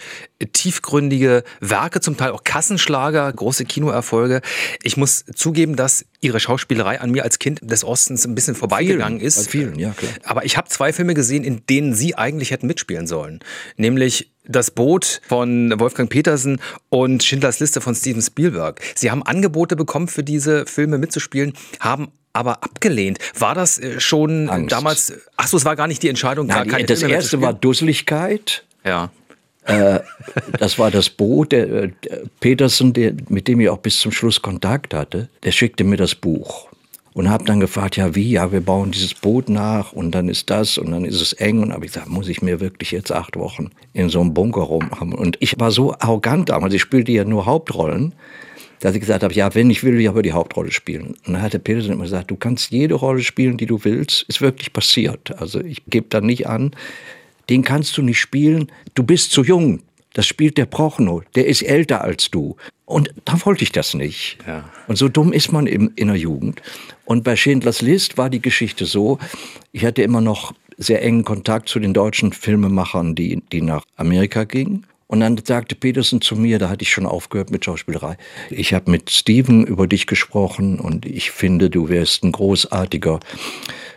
tiefgründige 0.52 1.44
Werke, 1.60 2.00
zum 2.00 2.16
Teil 2.16 2.30
auch 2.30 2.44
Kassenschlager, 2.44 3.30
große 3.30 3.64
Kinoerfolge. 3.64 4.40
Ich 4.82 4.96
muss 4.96 5.25
zugeben, 5.34 5.76
dass 5.76 6.06
Ihre 6.20 6.40
Schauspielerei 6.40 7.00
an 7.00 7.10
mir 7.10 7.25
als 7.25 7.38
Kind 7.38 7.60
des 7.62 7.84
Ostens 7.84 8.26
ein 8.26 8.34
bisschen 8.34 8.54
vorbeigegangen 8.54 9.20
ist. 9.20 9.44
bei 9.46 9.50
vielen, 9.50 9.78
ja, 9.78 9.90
klar. 9.90 10.12
Aber 10.25 10.44
ich 10.44 10.56
habe 10.56 10.68
zwei 10.68 10.92
Filme 10.92 11.14
gesehen, 11.14 11.44
in 11.44 11.66
denen 11.66 11.94
Sie 11.94 12.14
eigentlich 12.14 12.50
hätten 12.50 12.66
mitspielen 12.66 13.06
sollen. 13.06 13.40
Nämlich 13.76 14.32
Das 14.44 14.70
Boot 14.70 15.20
von 15.28 15.78
Wolfgang 15.78 16.10
Petersen 16.10 16.60
und 16.88 17.22
Schindlers 17.22 17.60
Liste 17.60 17.80
von 17.80 17.94
Steven 17.94 18.22
Spielberg. 18.22 18.80
Sie 18.94 19.10
haben 19.10 19.22
Angebote 19.22 19.76
bekommen, 19.76 20.08
für 20.08 20.25
diese 20.25 20.66
Filme 20.66 20.99
mitzuspielen, 20.99 21.52
haben 21.78 22.08
aber 22.32 22.62
abgelehnt. 22.62 23.18
War 23.38 23.54
das 23.54 23.78
äh, 23.78 24.00
schon 24.00 24.49
Angst. 24.49 24.72
damals? 24.72 25.12
Ach 25.37 25.46
so, 25.46 25.56
es 25.56 25.64
war 25.64 25.76
gar 25.76 25.87
nicht 25.87 26.02
die 26.02 26.08
Entscheidung. 26.08 26.49
gar 26.49 26.60
Nein, 26.60 26.68
keine 26.68 26.87
das 26.87 27.02
mehr 27.02 27.10
erste 27.10 27.40
war? 27.40 27.52
Dusseligkeit. 27.52 28.64
Ja. 28.84 29.10
Das 30.58 30.78
war 30.78 30.90
das 30.90 31.10
Boot. 31.10 31.52
Der, 31.52 31.68
äh, 31.68 31.90
der 32.04 32.22
Petersen, 32.40 32.92
der, 32.92 33.12
mit 33.28 33.46
dem 33.46 33.60
ich 33.60 33.68
auch 33.68 33.78
bis 33.78 34.00
zum 34.00 34.10
Schluss 34.10 34.42
Kontakt 34.42 34.94
hatte, 34.94 35.28
der 35.44 35.52
schickte 35.52 35.84
mir 35.84 35.96
das 35.96 36.14
Buch. 36.14 36.68
Und 37.12 37.28
habe 37.28 37.44
dann 37.44 37.58
gefragt, 37.60 37.96
ja 37.96 38.14
wie, 38.14 38.30
ja 38.30 38.52
wir 38.52 38.60
bauen 38.60 38.92
dieses 38.92 39.14
Boot 39.14 39.49
nach 39.49 39.92
und 39.92 40.12
dann 40.12 40.28
ist 40.28 40.49
das 40.49 40.78
und 40.78 40.92
dann 40.92 41.04
ist 41.04 41.20
es 41.20 41.32
eng. 41.34 41.60
Und 41.60 41.72
habe 41.72 41.84
ich 41.84 41.92
gesagt, 41.92 42.08
muss 42.08 42.28
ich 42.28 42.40
mir 42.40 42.60
wirklich 42.60 42.92
jetzt 42.92 43.12
acht 43.12 43.37
Wochen 43.37 43.70
in 43.92 44.08
so 44.08 44.20
einem 44.20 44.32
Bunker 44.32 44.62
rum 44.62 44.90
haben. 44.92 45.12
Und 45.12 45.37
ich 45.40 45.58
war 45.58 45.72
so 45.72 45.92
arrogant 45.99 46.49
damals, 46.49 46.72
ich 46.72 46.80
spielte 46.80 47.12
ja 47.12 47.25
nur 47.25 47.46
Hauptrollen, 47.46 48.14
dass 48.80 48.94
ich 48.94 49.00
gesagt 49.00 49.22
habe, 49.22 49.34
ja 49.34 49.54
wenn 49.54 49.70
ich 49.70 49.84
will, 49.84 49.94
will 49.94 50.00
ich 50.00 50.08
aber 50.08 50.22
die 50.22 50.32
Hauptrolle 50.32 50.72
spielen. 50.72 51.14
Und 51.26 51.34
dann 51.34 51.42
hat 51.42 51.52
der 51.52 51.58
Petersen 51.58 51.92
immer 51.92 52.04
gesagt, 52.04 52.30
du 52.30 52.37
kannst 52.37 52.70
jede 52.70 52.94
Rolle 52.94 53.22
spielen, 53.22 53.56
die 53.56 53.66
du 53.66 53.84
willst. 53.84 54.22
Ist 54.28 54.40
wirklich 54.40 54.72
passiert. 54.72 55.38
Also 55.38 55.60
ich 55.60 55.82
gebe 55.87 56.06
da 56.08 56.20
nicht 56.20 56.49
an, 56.49 56.72
den 57.49 57.62
kannst 57.62 57.96
du 57.96 58.02
nicht 58.02 58.18
spielen, 58.18 58.70
du 58.94 59.02
bist 59.02 59.32
zu 59.32 59.44
jung. 59.44 59.80
Das 60.12 60.26
spielt 60.26 60.58
der 60.58 60.66
Prochnow, 60.66 61.22
der 61.37 61.46
ist 61.46 61.62
älter 61.62 62.02
als 62.02 62.30
du. 62.30 62.56
Und 62.84 63.14
da 63.25 63.38
wollte 63.44 63.62
ich 63.62 63.70
das 63.70 63.94
nicht. 63.94 64.38
Ja. 64.46 64.68
Und 64.88 64.96
so 64.96 65.08
dumm 65.08 65.32
ist 65.32 65.52
man 65.52 65.68
im, 65.68 65.92
in 65.94 66.08
der 66.08 66.16
Jugend. 66.16 66.60
Und 67.04 67.22
bei 67.22 67.37
Schindlers 67.37 67.80
List 67.80 68.18
war 68.18 68.28
die 68.28 68.42
Geschichte 68.42 68.87
so, 68.87 69.18
ich 69.70 69.84
hatte 69.84 70.02
immer 70.02 70.20
noch 70.20 70.52
sehr 70.76 71.02
engen 71.02 71.25
Kontakt 71.25 71.68
zu 71.68 71.78
den 71.78 71.94
deutschen 71.94 72.32
Filmemachern, 72.32 73.14
die, 73.14 73.42
die 73.52 73.62
nach 73.62 73.84
Amerika 73.96 74.44
gingen. 74.44 74.87
Und 75.11 75.19
dann 75.19 75.37
sagte 75.45 75.75
Peterson 75.75 76.21
zu 76.21 76.37
mir, 76.37 76.61
da 76.61 76.69
hatte 76.69 76.83
ich 76.83 76.93
schon 76.93 77.05
aufgehört 77.05 77.50
mit 77.50 77.64
Schauspielerei, 77.64 78.17
ich 78.49 78.73
habe 78.75 78.93
mit 78.93 79.11
Steven 79.11 79.67
über 79.67 79.88
dich 79.88 80.07
gesprochen 80.07 80.79
und 80.79 81.05
ich 81.05 81.33
finde, 81.33 81.69
du 81.69 81.88
wärst 81.88 82.23
ein 82.23 82.31
großartiger 82.31 83.19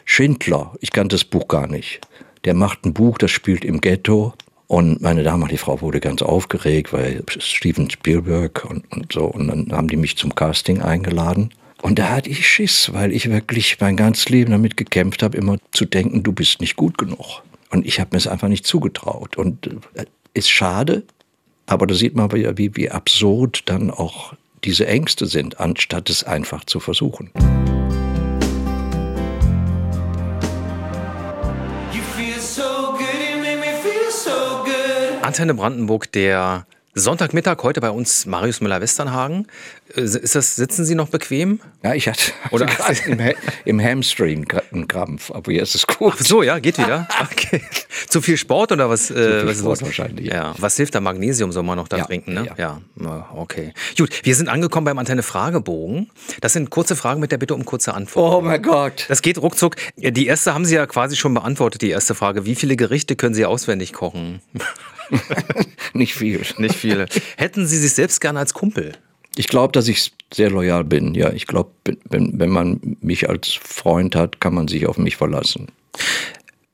Schindler. 0.06 0.74
Ich 0.82 0.92
kannte 0.92 1.14
das 1.14 1.24
Buch 1.24 1.48
gar 1.48 1.68
nicht. 1.68 2.02
Der 2.46 2.56
macht 2.56 2.84
ein 2.84 2.94
Buch, 2.94 3.20
das 3.20 3.30
spielt 3.30 3.64
im 3.64 3.80
Ghetto. 3.80 4.34
Und 4.66 5.04
meine 5.04 5.22
damalige 5.22 5.60
Frau 5.60 5.82
wurde 5.82 6.00
ganz 6.00 6.24
aufgeregt, 6.24 6.94
weil 6.94 7.24
Steven 7.38 7.92
Spielberg 7.92 8.66
und, 8.68 8.92
und 8.92 9.14
so. 9.14 9.26
Und 9.26 9.50
dann 9.50 9.72
haben 9.72 9.90
die 9.90 9.98
mich 9.98 10.18
zum 10.18 10.34
Casting 10.34 10.82
eingeladen. 10.82 11.54
Und 11.84 12.00
da 12.00 12.10
hatte 12.10 12.32
ich 12.32 12.50
Schiss, 12.50 12.92
weil 12.92 13.12
ich 13.12 13.30
wirklich 13.30 13.80
mein 13.80 13.98
ganzes 13.98 14.30
Leben 14.30 14.50
damit 14.50 14.78
gekämpft 14.78 15.22
habe, 15.22 15.38
immer 15.38 15.58
zu 15.74 15.86
denken, 15.86 16.24
du 16.24 16.32
bist 16.32 16.60
nicht 16.60 16.76
gut 16.76 16.98
genug. 16.98 17.44
Und 17.70 17.86
ich 17.86 18.00
habe 18.00 18.10
mir 18.14 18.18
es 18.18 18.26
einfach 18.26 18.48
nicht 18.48 18.66
zugetraut. 18.66 19.38
Und 19.38 19.68
äh, 19.68 20.06
ist 20.34 20.50
schade, 20.50 21.04
aber 21.66 21.88
da 21.88 21.96
sieht 21.96 22.16
man 22.16 22.32
wieder, 22.32 22.58
wie, 22.58 22.76
wie 22.76 22.90
absurd 22.90 23.64
dann 23.66 23.92
auch 23.92 24.34
diese 24.64 24.88
Ängste 24.88 25.26
sind, 25.26 25.60
anstatt 25.60 26.10
es 26.10 26.24
einfach 26.24 26.64
zu 26.66 26.80
versuchen. 26.80 27.32
Antenne 35.22 35.54
Brandenburg, 35.54 36.12
der 36.12 36.66
Sonntagmittag, 36.96 37.58
heute 37.64 37.82
bei 37.82 37.90
uns 37.90 38.28
Marius 38.28 38.62
Müller-Westernhagen. 38.62 39.48
Äh, 39.96 40.02
Ist 40.02 40.36
das, 40.36 40.56
sitzen 40.56 40.86
Sie 40.86 40.94
noch 40.94 41.10
bequem? 41.10 41.60
Ja, 41.84 41.96
ich 41.96 42.08
hatte, 42.08 42.32
Oder- 42.52 42.68
im, 43.08 43.20
im 43.66 43.82
Hamstring 43.82 44.46
einen 44.72 44.88
Krampf, 44.88 45.32
aber 45.32 45.52
jetzt 45.52 45.74
ist 45.74 45.88
es 45.90 45.98
gut. 45.98 46.14
Ach 46.16 46.22
so, 46.24 46.44
ja, 46.44 46.60
geht 46.60 46.78
wieder. 46.78 47.08
Okay. 47.24 47.62
Zu 48.10 48.22
viel 48.22 48.38
Sport 48.38 48.72
oder 48.74 48.90
was? 48.90 49.10
äh, 49.10 49.40
viel 49.40 49.48
was 49.48 49.58
Sport 49.60 49.82
wahrscheinlich, 49.82 50.28
Ja. 50.28 50.54
Was 50.60 50.78
hilft 50.78 50.94
da? 50.94 51.02
Magnesium 51.02 51.52
soll 51.52 51.64
man 51.64 51.78
noch 51.78 51.88
da 51.88 51.98
Ja, 51.98 52.06
trinken, 52.06 52.34
ne? 52.36 52.48
ja. 52.58 52.80
Ja, 53.00 53.30
okay. 53.34 53.74
Gut, 53.98 54.10
wir 54.24 54.36
sind 54.36 54.48
angekommen 54.50 54.86
beim 54.86 55.00
Antenne 55.00 55.24
Fragebogen. 55.24 56.12
Das 56.42 56.54
sind 56.54 56.70
kurze 56.70 56.96
Fragen 56.96 57.20
mit 57.20 57.32
der 57.32 57.38
Bitte 57.40 57.56
um 57.56 57.66
kurze 57.66 57.94
Antwort. 57.96 58.34
Oh 58.36 58.42
mein 58.42 58.62
Gott. 58.62 59.06
Das 59.08 59.22
geht 59.24 59.40
ruckzuck. 59.40 59.76
Die 59.98 60.28
erste 60.28 60.54
haben 60.54 60.66
Sie 60.66 60.76
ja 60.76 60.86
quasi 60.86 61.16
schon 61.16 61.34
beantwortet, 61.34 61.82
die 61.82 61.90
erste 61.90 62.14
Frage. 62.14 62.46
Wie 62.46 62.56
viele 62.56 62.76
Gerichte 62.76 63.16
können 63.16 63.34
Sie 63.34 63.46
auswendig 63.46 63.94
kochen? 63.94 64.42
Nicht 65.98 66.16
viel. 66.16 66.42
Nicht 66.58 66.76
viele. 66.76 67.08
Hätten 67.38 67.68
Sie 67.68 67.78
sich 67.78 67.94
selbst 67.94 68.20
gerne 68.20 68.40
als 68.40 68.54
Kumpel? 68.54 68.94
Ich 69.36 69.48
glaube, 69.48 69.72
dass 69.72 69.88
ich 69.88 70.12
sehr 70.34 70.50
loyal 70.50 70.84
bin. 70.84 71.16
Ja, 71.16 71.32
ich 71.32 71.48
glaube, 71.48 71.72
wenn, 72.10 72.40
wenn 72.40 72.50
man 72.50 72.98
mich 73.02 73.30
als 73.30 73.54
Freund 73.54 74.16
hat, 74.16 74.42
kann 74.42 74.54
man 74.54 74.68
sich 74.68 74.86
auf 74.88 74.98
mich 74.98 75.16
verlassen. 75.16 75.68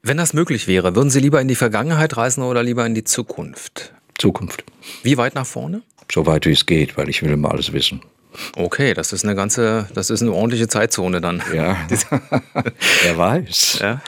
Wenn 0.02 0.18
das 0.18 0.34
möglich 0.34 0.68
wäre, 0.68 0.96
würden 0.96 1.10
Sie 1.10 1.20
lieber 1.20 1.42
in 1.42 1.48
die 1.48 1.56
Vergangenheit 1.56 2.16
reisen 2.18 2.44
oder 2.44 2.64
lieber 2.64 2.86
in 2.86 2.96
die 2.96 3.04
Zukunft? 3.04 3.94
Zukunft. 4.18 4.64
Wie 5.04 5.18
weit 5.18 5.36
nach 5.36 5.46
vorne? 5.46 5.82
So 6.12 6.26
weit 6.26 6.46
wie 6.46 6.52
es 6.52 6.66
geht, 6.66 6.98
weil 6.98 7.10
ich 7.10 7.22
will 7.22 7.32
immer 7.32 7.52
alles 7.52 7.74
wissen. 7.74 8.02
Okay, 8.56 8.94
das 8.94 9.12
ist 9.14 9.26
eine 9.26 9.36
ganze, 9.36 9.88
das 9.94 10.10
ist 10.10 10.22
eine 10.22 10.32
ordentliche 10.32 10.68
Zeitzone 10.68 11.20
dann. 11.20 11.42
Ja, 11.54 11.78
wer 13.04 13.18
weiß. 13.18 13.80
Ja. 13.82 14.02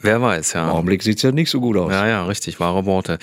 Wer 0.00 0.20
weiß, 0.20 0.54
Im 0.54 0.60
ja. 0.60 0.70
Augenblick 0.70 1.02
sieht 1.02 1.18
es 1.18 1.22
ja 1.22 1.30
nicht 1.30 1.50
so 1.50 1.60
gut 1.60 1.76
aus. 1.76 1.92
Ja, 1.92 2.06
ja, 2.08 2.26
richtig, 2.26 2.58
wahre 2.58 2.86
Worte. 2.86 3.18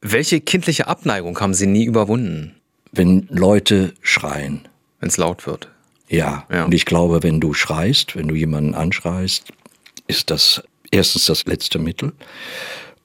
Welche 0.00 0.40
kindliche 0.40 0.86
Abneigung 0.86 1.38
haben 1.40 1.54
Sie 1.54 1.66
nie 1.66 1.84
überwunden, 1.84 2.54
Wenn 2.92 3.26
Leute 3.30 3.94
schreien. 4.00 4.66
wenn 5.00 5.08
es 5.08 5.16
laut 5.16 5.46
wird? 5.46 5.68
Ja. 6.08 6.46
Ja. 6.50 6.64
und 6.64 6.72
ich 6.74 6.86
glaube, 6.86 7.22
wenn 7.22 7.38
du 7.40 7.52
schreist, 7.52 8.16
wenn 8.16 8.28
du 8.28 8.34
jemanden 8.34 8.74
anschreist, 8.74 9.52
ist 10.06 10.30
das 10.30 10.62
erstens 10.90 11.26
das 11.26 11.44
letzte 11.44 11.78
Mittel. 11.78 12.12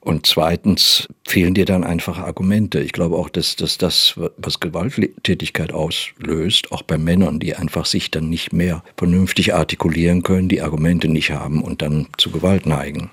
Und 0.00 0.26
zweitens 0.26 1.08
fehlen 1.26 1.54
dir 1.54 1.64
dann 1.64 1.82
einfach 1.84 2.18
Argumente. 2.18 2.80
Ich 2.80 2.92
glaube 2.92 3.16
auch, 3.16 3.30
dass, 3.30 3.56
dass 3.56 3.78
das, 3.78 4.18
was 4.36 4.60
Gewalttätigkeit 4.60 5.72
auslöst, 5.72 6.72
auch 6.72 6.82
bei 6.82 6.98
Männern, 6.98 7.40
die 7.40 7.54
einfach 7.56 7.86
sich 7.86 8.10
dann 8.10 8.28
nicht 8.28 8.52
mehr 8.52 8.82
vernünftig 8.98 9.54
artikulieren 9.54 10.22
können, 10.22 10.48
die 10.48 10.60
Argumente 10.60 11.08
nicht 11.08 11.30
haben 11.30 11.62
und 11.62 11.80
dann 11.82 12.06
zu 12.18 12.30
Gewalt 12.30 12.66
neigen. 12.66 13.10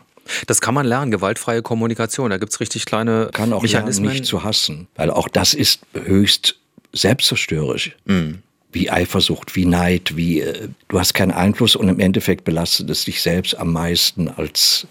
Das 0.48 0.62
kann 0.62 0.74
man 0.74 0.86
lernen, 0.86 1.12
gewaltfreie 1.12 1.62
Kommunikation. 1.62 2.30
Da 2.30 2.38
gibt's 2.38 2.60
richtig 2.60 2.86
kleine 2.86 3.30
Kann 3.34 3.54
auch 3.54 3.64
lernen, 3.64 3.64
Mechanismen. 3.88 4.10
nicht 4.12 4.26
zu 4.26 4.44
hassen, 4.44 4.88
weil 4.96 5.10
auch 5.12 5.28
das 5.28 5.54
ist 5.54 5.82
höchst 5.94 6.56
selbstzerstörerisch. 6.94 7.96
Mhm. 8.06 8.40
Wie 8.74 8.90
Eifersucht, 8.90 9.56
wie 9.56 9.66
Neid, 9.66 10.16
wie 10.16 10.42
äh, 10.42 10.70
du 10.88 11.00
hast 11.00 11.14
keinen 11.14 11.32
Einfluss 11.32 11.76
und 11.76 11.90
im 11.90 12.00
Endeffekt 12.00 12.46
belastet 12.46 12.90
es 12.90 13.04
dich 13.04 13.22
selbst 13.22 13.58
am 13.58 13.74
meisten 13.74 14.30
als 14.30 14.88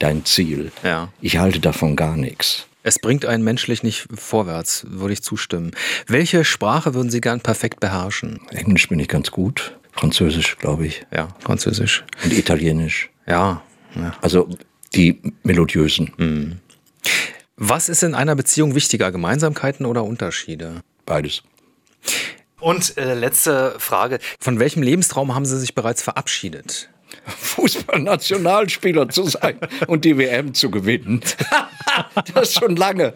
dein 0.00 0.24
Ziel. 0.24 0.72
Ja. 0.82 1.12
Ich 1.20 1.36
halte 1.38 1.60
davon 1.60 1.94
gar 1.94 2.16
nichts. 2.16 2.66
es 2.82 2.98
bringt 2.98 3.24
einen 3.24 3.44
menschlich 3.44 3.84
nicht 3.84 4.08
vorwärts, 4.12 4.84
würde 4.88 5.12
ich 5.14 5.22
zustimmen. 5.22 5.70
Welche 6.08 6.44
Sprache 6.44 6.94
würden 6.94 7.10
Sie 7.10 7.20
gern 7.20 7.40
perfekt 7.40 7.78
beherrschen? 7.78 8.40
Englisch 8.50 8.88
bin 8.88 8.98
ich 8.98 9.06
ganz 9.06 9.30
gut, 9.30 9.76
Französisch 9.92 10.58
glaube 10.58 10.86
ich 10.88 11.06
Ja, 11.14 11.28
Französisch. 11.38 12.02
und 12.24 12.32
Italienisch. 12.32 13.08
Ja. 13.28 13.62
ja. 13.94 14.16
Also 14.20 14.48
die 14.94 15.20
melodiösen, 15.42 16.12
Mhm. 16.16 16.58
Was 17.56 17.88
ist 17.88 18.02
in 18.02 18.14
einer 18.14 18.34
Beziehung 18.34 18.74
wichtiger, 18.74 19.12
Gemeinsamkeiten 19.12 19.86
oder 19.86 20.04
Unterschiede? 20.04 20.80
beides. 21.06 21.42
Und 22.60 22.96
äh, 22.96 23.14
letzte 23.14 23.74
Frage. 23.78 24.18
Von 24.40 24.58
welchem 24.58 24.82
Lebenstraum 24.82 25.34
haben 25.34 25.44
Sie 25.44 25.58
sich 25.58 25.74
bereits 25.74 26.02
verabschiedet? 26.02 26.88
Fußballnationalspieler 27.26 29.08
zu 29.08 29.24
sein 29.24 29.58
und 29.86 30.04
die 30.04 30.16
WM 30.16 30.54
zu 30.54 30.70
gewinnen. 30.70 31.20
das 32.34 32.50
ist 32.50 32.58
schon 32.60 32.76
lange. 32.76 33.12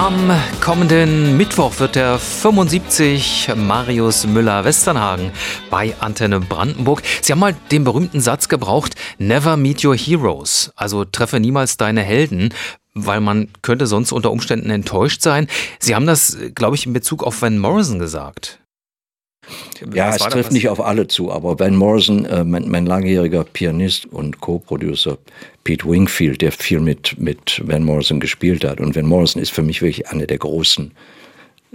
Am 0.00 0.32
kommenden 0.62 1.36
Mittwoch 1.36 1.78
wird 1.78 1.94
der 1.94 2.18
75 2.18 3.52
Marius 3.54 4.26
Müller-Westernhagen 4.26 5.30
bei 5.68 5.94
Antenne 6.00 6.40
Brandenburg. 6.40 7.02
Sie 7.20 7.30
haben 7.32 7.38
mal 7.38 7.54
den 7.70 7.84
berühmten 7.84 8.22
Satz 8.22 8.48
gebraucht, 8.48 8.94
never 9.18 9.58
meet 9.58 9.84
your 9.84 9.94
heroes, 9.94 10.72
also 10.74 11.04
treffe 11.04 11.38
niemals 11.38 11.76
deine 11.76 12.00
Helden, 12.00 12.54
weil 12.94 13.20
man 13.20 13.48
könnte 13.60 13.86
sonst 13.86 14.12
unter 14.12 14.30
Umständen 14.30 14.70
enttäuscht 14.70 15.20
sein. 15.20 15.48
Sie 15.80 15.94
haben 15.94 16.06
das, 16.06 16.38
glaube 16.54 16.76
ich, 16.76 16.86
in 16.86 16.94
Bezug 16.94 17.22
auf 17.22 17.42
Van 17.42 17.58
Morrison 17.58 17.98
gesagt. 17.98 18.59
Ja, 19.94 20.10
es 20.10 20.18
trifft 20.18 20.46
was- 20.48 20.50
nicht 20.52 20.68
auf 20.68 20.80
alle 20.80 21.06
zu, 21.08 21.30
aber 21.32 21.58
Van 21.58 21.74
Morrison, 21.76 22.24
äh, 22.24 22.44
mein, 22.44 22.68
mein 22.68 22.86
langjähriger 22.86 23.44
Pianist 23.44 24.06
und 24.06 24.40
Co-Producer 24.40 25.18
Pete 25.64 25.84
Wingfield, 25.88 26.40
der 26.42 26.52
viel 26.52 26.80
mit, 26.80 27.16
mit 27.18 27.62
Van 27.64 27.84
Morrison 27.84 28.20
gespielt 28.20 28.64
hat. 28.64 28.80
Und 28.80 28.96
Van 28.96 29.06
Morrison 29.06 29.40
ist 29.42 29.50
für 29.52 29.62
mich 29.62 29.82
wirklich 29.82 30.08
einer 30.08 30.26
der 30.26 30.38
großen 30.38 30.92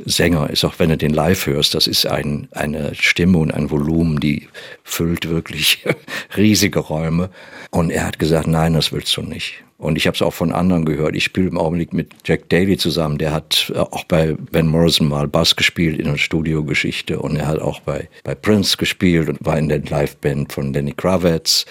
Sänger, 0.03 0.49
ist 0.49 0.65
auch 0.65 0.77
wenn 0.77 0.89
du 0.89 0.97
den 0.97 1.13
live 1.13 1.45
hörst, 1.47 1.73
das 1.73 1.87
ist 1.87 2.05
ein, 2.05 2.47
eine 2.51 2.93
Stimme 2.95 3.37
und 3.37 3.51
ein 3.53 3.71
Volumen, 3.71 4.19
die 4.19 4.47
füllt 4.83 5.29
wirklich 5.29 5.85
riesige 6.37 6.79
Räume. 6.79 7.29
Und 7.71 7.91
er 7.91 8.05
hat 8.05 8.19
gesagt, 8.19 8.47
nein, 8.47 8.73
das 8.73 8.91
willst 8.91 9.15
du 9.15 9.21
nicht. 9.21 9.63
Und 9.77 9.97
ich 9.97 10.07
habe 10.07 10.15
es 10.15 10.21
auch 10.21 10.33
von 10.33 10.51
anderen 10.53 10.85
gehört. 10.85 11.15
Ich 11.15 11.25
spiele 11.25 11.47
im 11.49 11.57
Augenblick 11.57 11.93
mit 11.93 12.11
Jack 12.25 12.47
Daly 12.49 12.77
zusammen. 12.77 13.17
Der 13.17 13.31
hat 13.31 13.71
äh, 13.75 13.79
auch 13.79 14.05
bei 14.05 14.35
Van 14.51 14.67
Morrison 14.67 15.07
mal 15.09 15.27
Bass 15.27 15.55
gespielt 15.55 15.99
in 15.99 16.05
der 16.05 16.17
Studiogeschichte. 16.17 17.19
Und 17.19 17.35
er 17.35 17.47
hat 17.47 17.59
auch 17.59 17.81
bei, 17.81 18.09
bei 18.23 18.35
Prince 18.35 18.77
gespielt 18.77 19.27
und 19.29 19.45
war 19.45 19.57
in 19.57 19.67
der 19.69 19.79
Liveband 19.79 20.53
von 20.53 20.73
Lenny 20.73 20.93
Kravitz. 20.93 21.65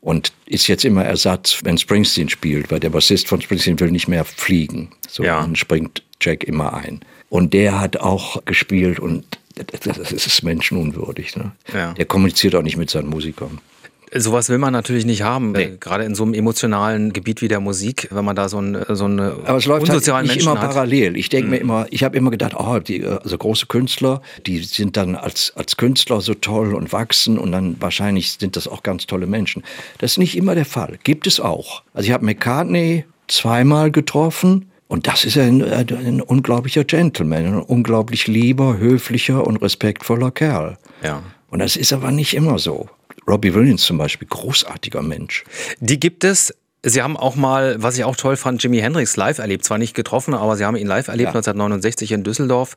Und 0.00 0.32
ist 0.46 0.68
jetzt 0.68 0.84
immer 0.84 1.04
Ersatz, 1.04 1.60
wenn 1.64 1.78
Springsteen 1.78 2.28
spielt, 2.28 2.70
weil 2.70 2.78
der 2.78 2.90
Bassist 2.90 3.26
von 3.26 3.40
Springsteen 3.40 3.80
will 3.80 3.90
nicht 3.90 4.06
mehr 4.06 4.24
fliegen. 4.24 4.90
So, 5.08 5.24
Ja. 5.24 5.40
dann 5.40 5.56
springt 5.56 6.02
Jack 6.20 6.44
immer 6.44 6.74
ein. 6.74 7.00
Und 7.28 7.54
der 7.54 7.80
hat 7.80 7.96
auch 7.98 8.44
gespielt 8.44 9.00
und 9.00 9.24
das 9.54 10.12
ist 10.12 10.42
menschenunwürdig. 10.42 11.36
Ne? 11.36 11.52
Ja. 11.72 11.92
Der 11.94 12.04
kommuniziert 12.04 12.54
auch 12.54 12.62
nicht 12.62 12.76
mit 12.76 12.90
seinen 12.90 13.08
Musikern. 13.08 13.58
Sowas 14.14 14.48
will 14.48 14.58
man 14.58 14.72
natürlich 14.72 15.04
nicht 15.04 15.22
haben, 15.22 15.50
Nee. 15.52 15.62
äh, 15.64 15.76
gerade 15.78 16.04
in 16.04 16.14
so 16.14 16.22
einem 16.22 16.34
emotionalen 16.34 17.12
Gebiet 17.12 17.42
wie 17.42 17.48
der 17.48 17.58
Musik, 17.58 18.06
wenn 18.12 18.24
man 18.24 18.36
da 18.36 18.48
so, 18.48 18.60
ein, 18.60 18.84
so 18.90 19.04
eine 19.06 19.36
Aber 19.44 19.58
es 19.58 19.66
läuft 19.66 19.88
halt 19.88 20.00
nicht 20.22 20.34
Menschen 20.34 20.52
immer 20.52 20.60
hat. 20.60 20.70
parallel. 20.70 21.16
Ich 21.16 21.28
denke 21.28 21.50
mir 21.50 21.56
immer, 21.56 21.86
ich 21.90 22.04
habe 22.04 22.16
immer 22.16 22.30
gedacht, 22.30 22.54
oh, 22.56 22.78
die, 22.78 23.00
äh, 23.00 23.18
also 23.22 23.36
große 23.36 23.66
Künstler, 23.66 24.22
die 24.46 24.58
sind 24.62 24.96
dann 24.96 25.16
als, 25.16 25.52
als 25.56 25.76
Künstler 25.76 26.20
so 26.20 26.34
toll 26.34 26.74
und 26.74 26.92
wachsen 26.92 27.36
und 27.36 27.50
dann 27.50 27.76
wahrscheinlich 27.80 28.32
sind 28.32 28.54
das 28.54 28.68
auch 28.68 28.84
ganz 28.84 29.06
tolle 29.06 29.26
Menschen. 29.26 29.64
Das 29.98 30.12
ist 30.12 30.18
nicht 30.18 30.36
immer 30.36 30.54
der 30.54 30.66
Fall. 30.66 30.98
Gibt 31.02 31.26
es 31.26 31.40
auch. 31.40 31.82
Also 31.92 32.06
ich 32.06 32.12
habe 32.12 32.24
McCartney 32.24 33.04
zweimal 33.26 33.90
getroffen 33.90 34.70
und 34.88 35.06
das 35.06 35.24
ist 35.24 35.36
ein, 35.36 35.62
ein 35.62 36.20
unglaublicher 36.20 36.84
Gentleman, 36.84 37.46
ein 37.46 37.54
unglaublich 37.62 38.26
lieber, 38.28 38.78
höflicher 38.78 39.46
und 39.46 39.56
respektvoller 39.56 40.30
Kerl. 40.30 40.78
Ja. 41.02 41.22
Und 41.50 41.58
das 41.58 41.76
ist 41.76 41.92
aber 41.92 42.10
nicht 42.12 42.34
immer 42.34 42.58
so. 42.58 42.88
Robbie 43.28 43.54
Williams 43.54 43.82
zum 43.82 43.98
Beispiel, 43.98 44.28
großartiger 44.28 45.02
Mensch. 45.02 45.44
Die 45.80 45.98
gibt 45.98 46.22
es. 46.22 46.54
Sie 46.82 47.02
haben 47.02 47.16
auch 47.16 47.34
mal, 47.34 47.82
was 47.82 47.98
ich 47.98 48.04
auch 48.04 48.14
toll 48.14 48.36
fand, 48.36 48.62
Jimi 48.62 48.78
Hendrix 48.78 49.16
live 49.16 49.38
erlebt. 49.38 49.64
Zwar 49.64 49.78
nicht 49.78 49.94
getroffen, 49.94 50.34
aber 50.34 50.56
Sie 50.56 50.64
haben 50.64 50.76
ihn 50.76 50.86
live 50.86 51.08
erlebt 51.08 51.32
Ja. 51.32 51.38
1969 51.38 52.12
in 52.12 52.22
Düsseldorf. 52.22 52.76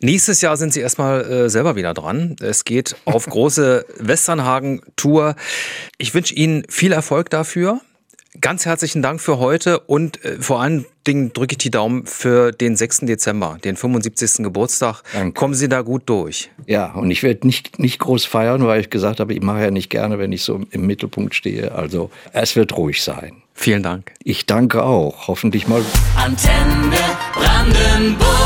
Nächstes 0.00 0.40
Jahr 0.40 0.56
sind 0.56 0.72
Sie 0.72 0.80
erstmal 0.80 1.24
äh, 1.24 1.48
selber 1.48 1.76
wieder 1.76 1.94
dran. 1.94 2.34
Es 2.40 2.64
geht 2.64 2.96
auf 3.04 3.26
große 3.30 3.86
Westernhagen-Tour. 4.00 5.36
Ich 5.98 6.14
wünsche 6.14 6.34
Ihnen 6.34 6.64
viel 6.68 6.90
Erfolg 6.90 7.30
dafür. 7.30 7.80
Ganz 8.40 8.66
herzlichen 8.66 9.02
Dank 9.02 9.20
für 9.20 9.38
heute 9.38 9.80
und 9.80 10.24
äh, 10.24 10.40
vor 10.40 10.60
allen 10.60 10.86
Dingen 11.06 11.32
drücke 11.32 11.52
ich 11.52 11.58
die 11.58 11.70
Daumen 11.70 12.06
für 12.06 12.52
den 12.52 12.76
6. 12.76 13.00
Dezember, 13.00 13.58
den 13.64 13.76
75. 13.76 14.44
Geburtstag. 14.44 15.02
Danke. 15.12 15.32
Kommen 15.32 15.54
Sie 15.54 15.68
da 15.68 15.82
gut 15.82 16.02
durch. 16.06 16.50
Ja, 16.66 16.92
und 16.92 17.10
ich 17.10 17.22
werde 17.22 17.46
nicht, 17.46 17.78
nicht 17.78 17.98
groß 17.98 18.26
feiern, 18.26 18.64
weil 18.64 18.80
ich 18.80 18.90
gesagt 18.90 19.18
habe, 19.18 19.34
ich 19.34 19.42
mache 19.42 19.62
ja 19.62 19.70
nicht 19.70 19.90
gerne, 19.90 20.18
wenn 20.18 20.30
ich 20.30 20.44
so 20.44 20.60
im 20.70 20.86
Mittelpunkt 20.86 21.34
stehe. 21.34 21.72
Also 21.72 22.10
es 22.32 22.54
wird 22.54 22.76
ruhig 22.76 23.02
sein. 23.02 23.42
Vielen 23.54 23.82
Dank. 23.82 24.12
Ich 24.22 24.46
danke 24.46 24.84
auch. 24.84 25.26
Hoffentlich 25.26 25.66
mal 25.66 25.82
Antenne 26.16 26.96
Brandenburg. 27.34 28.37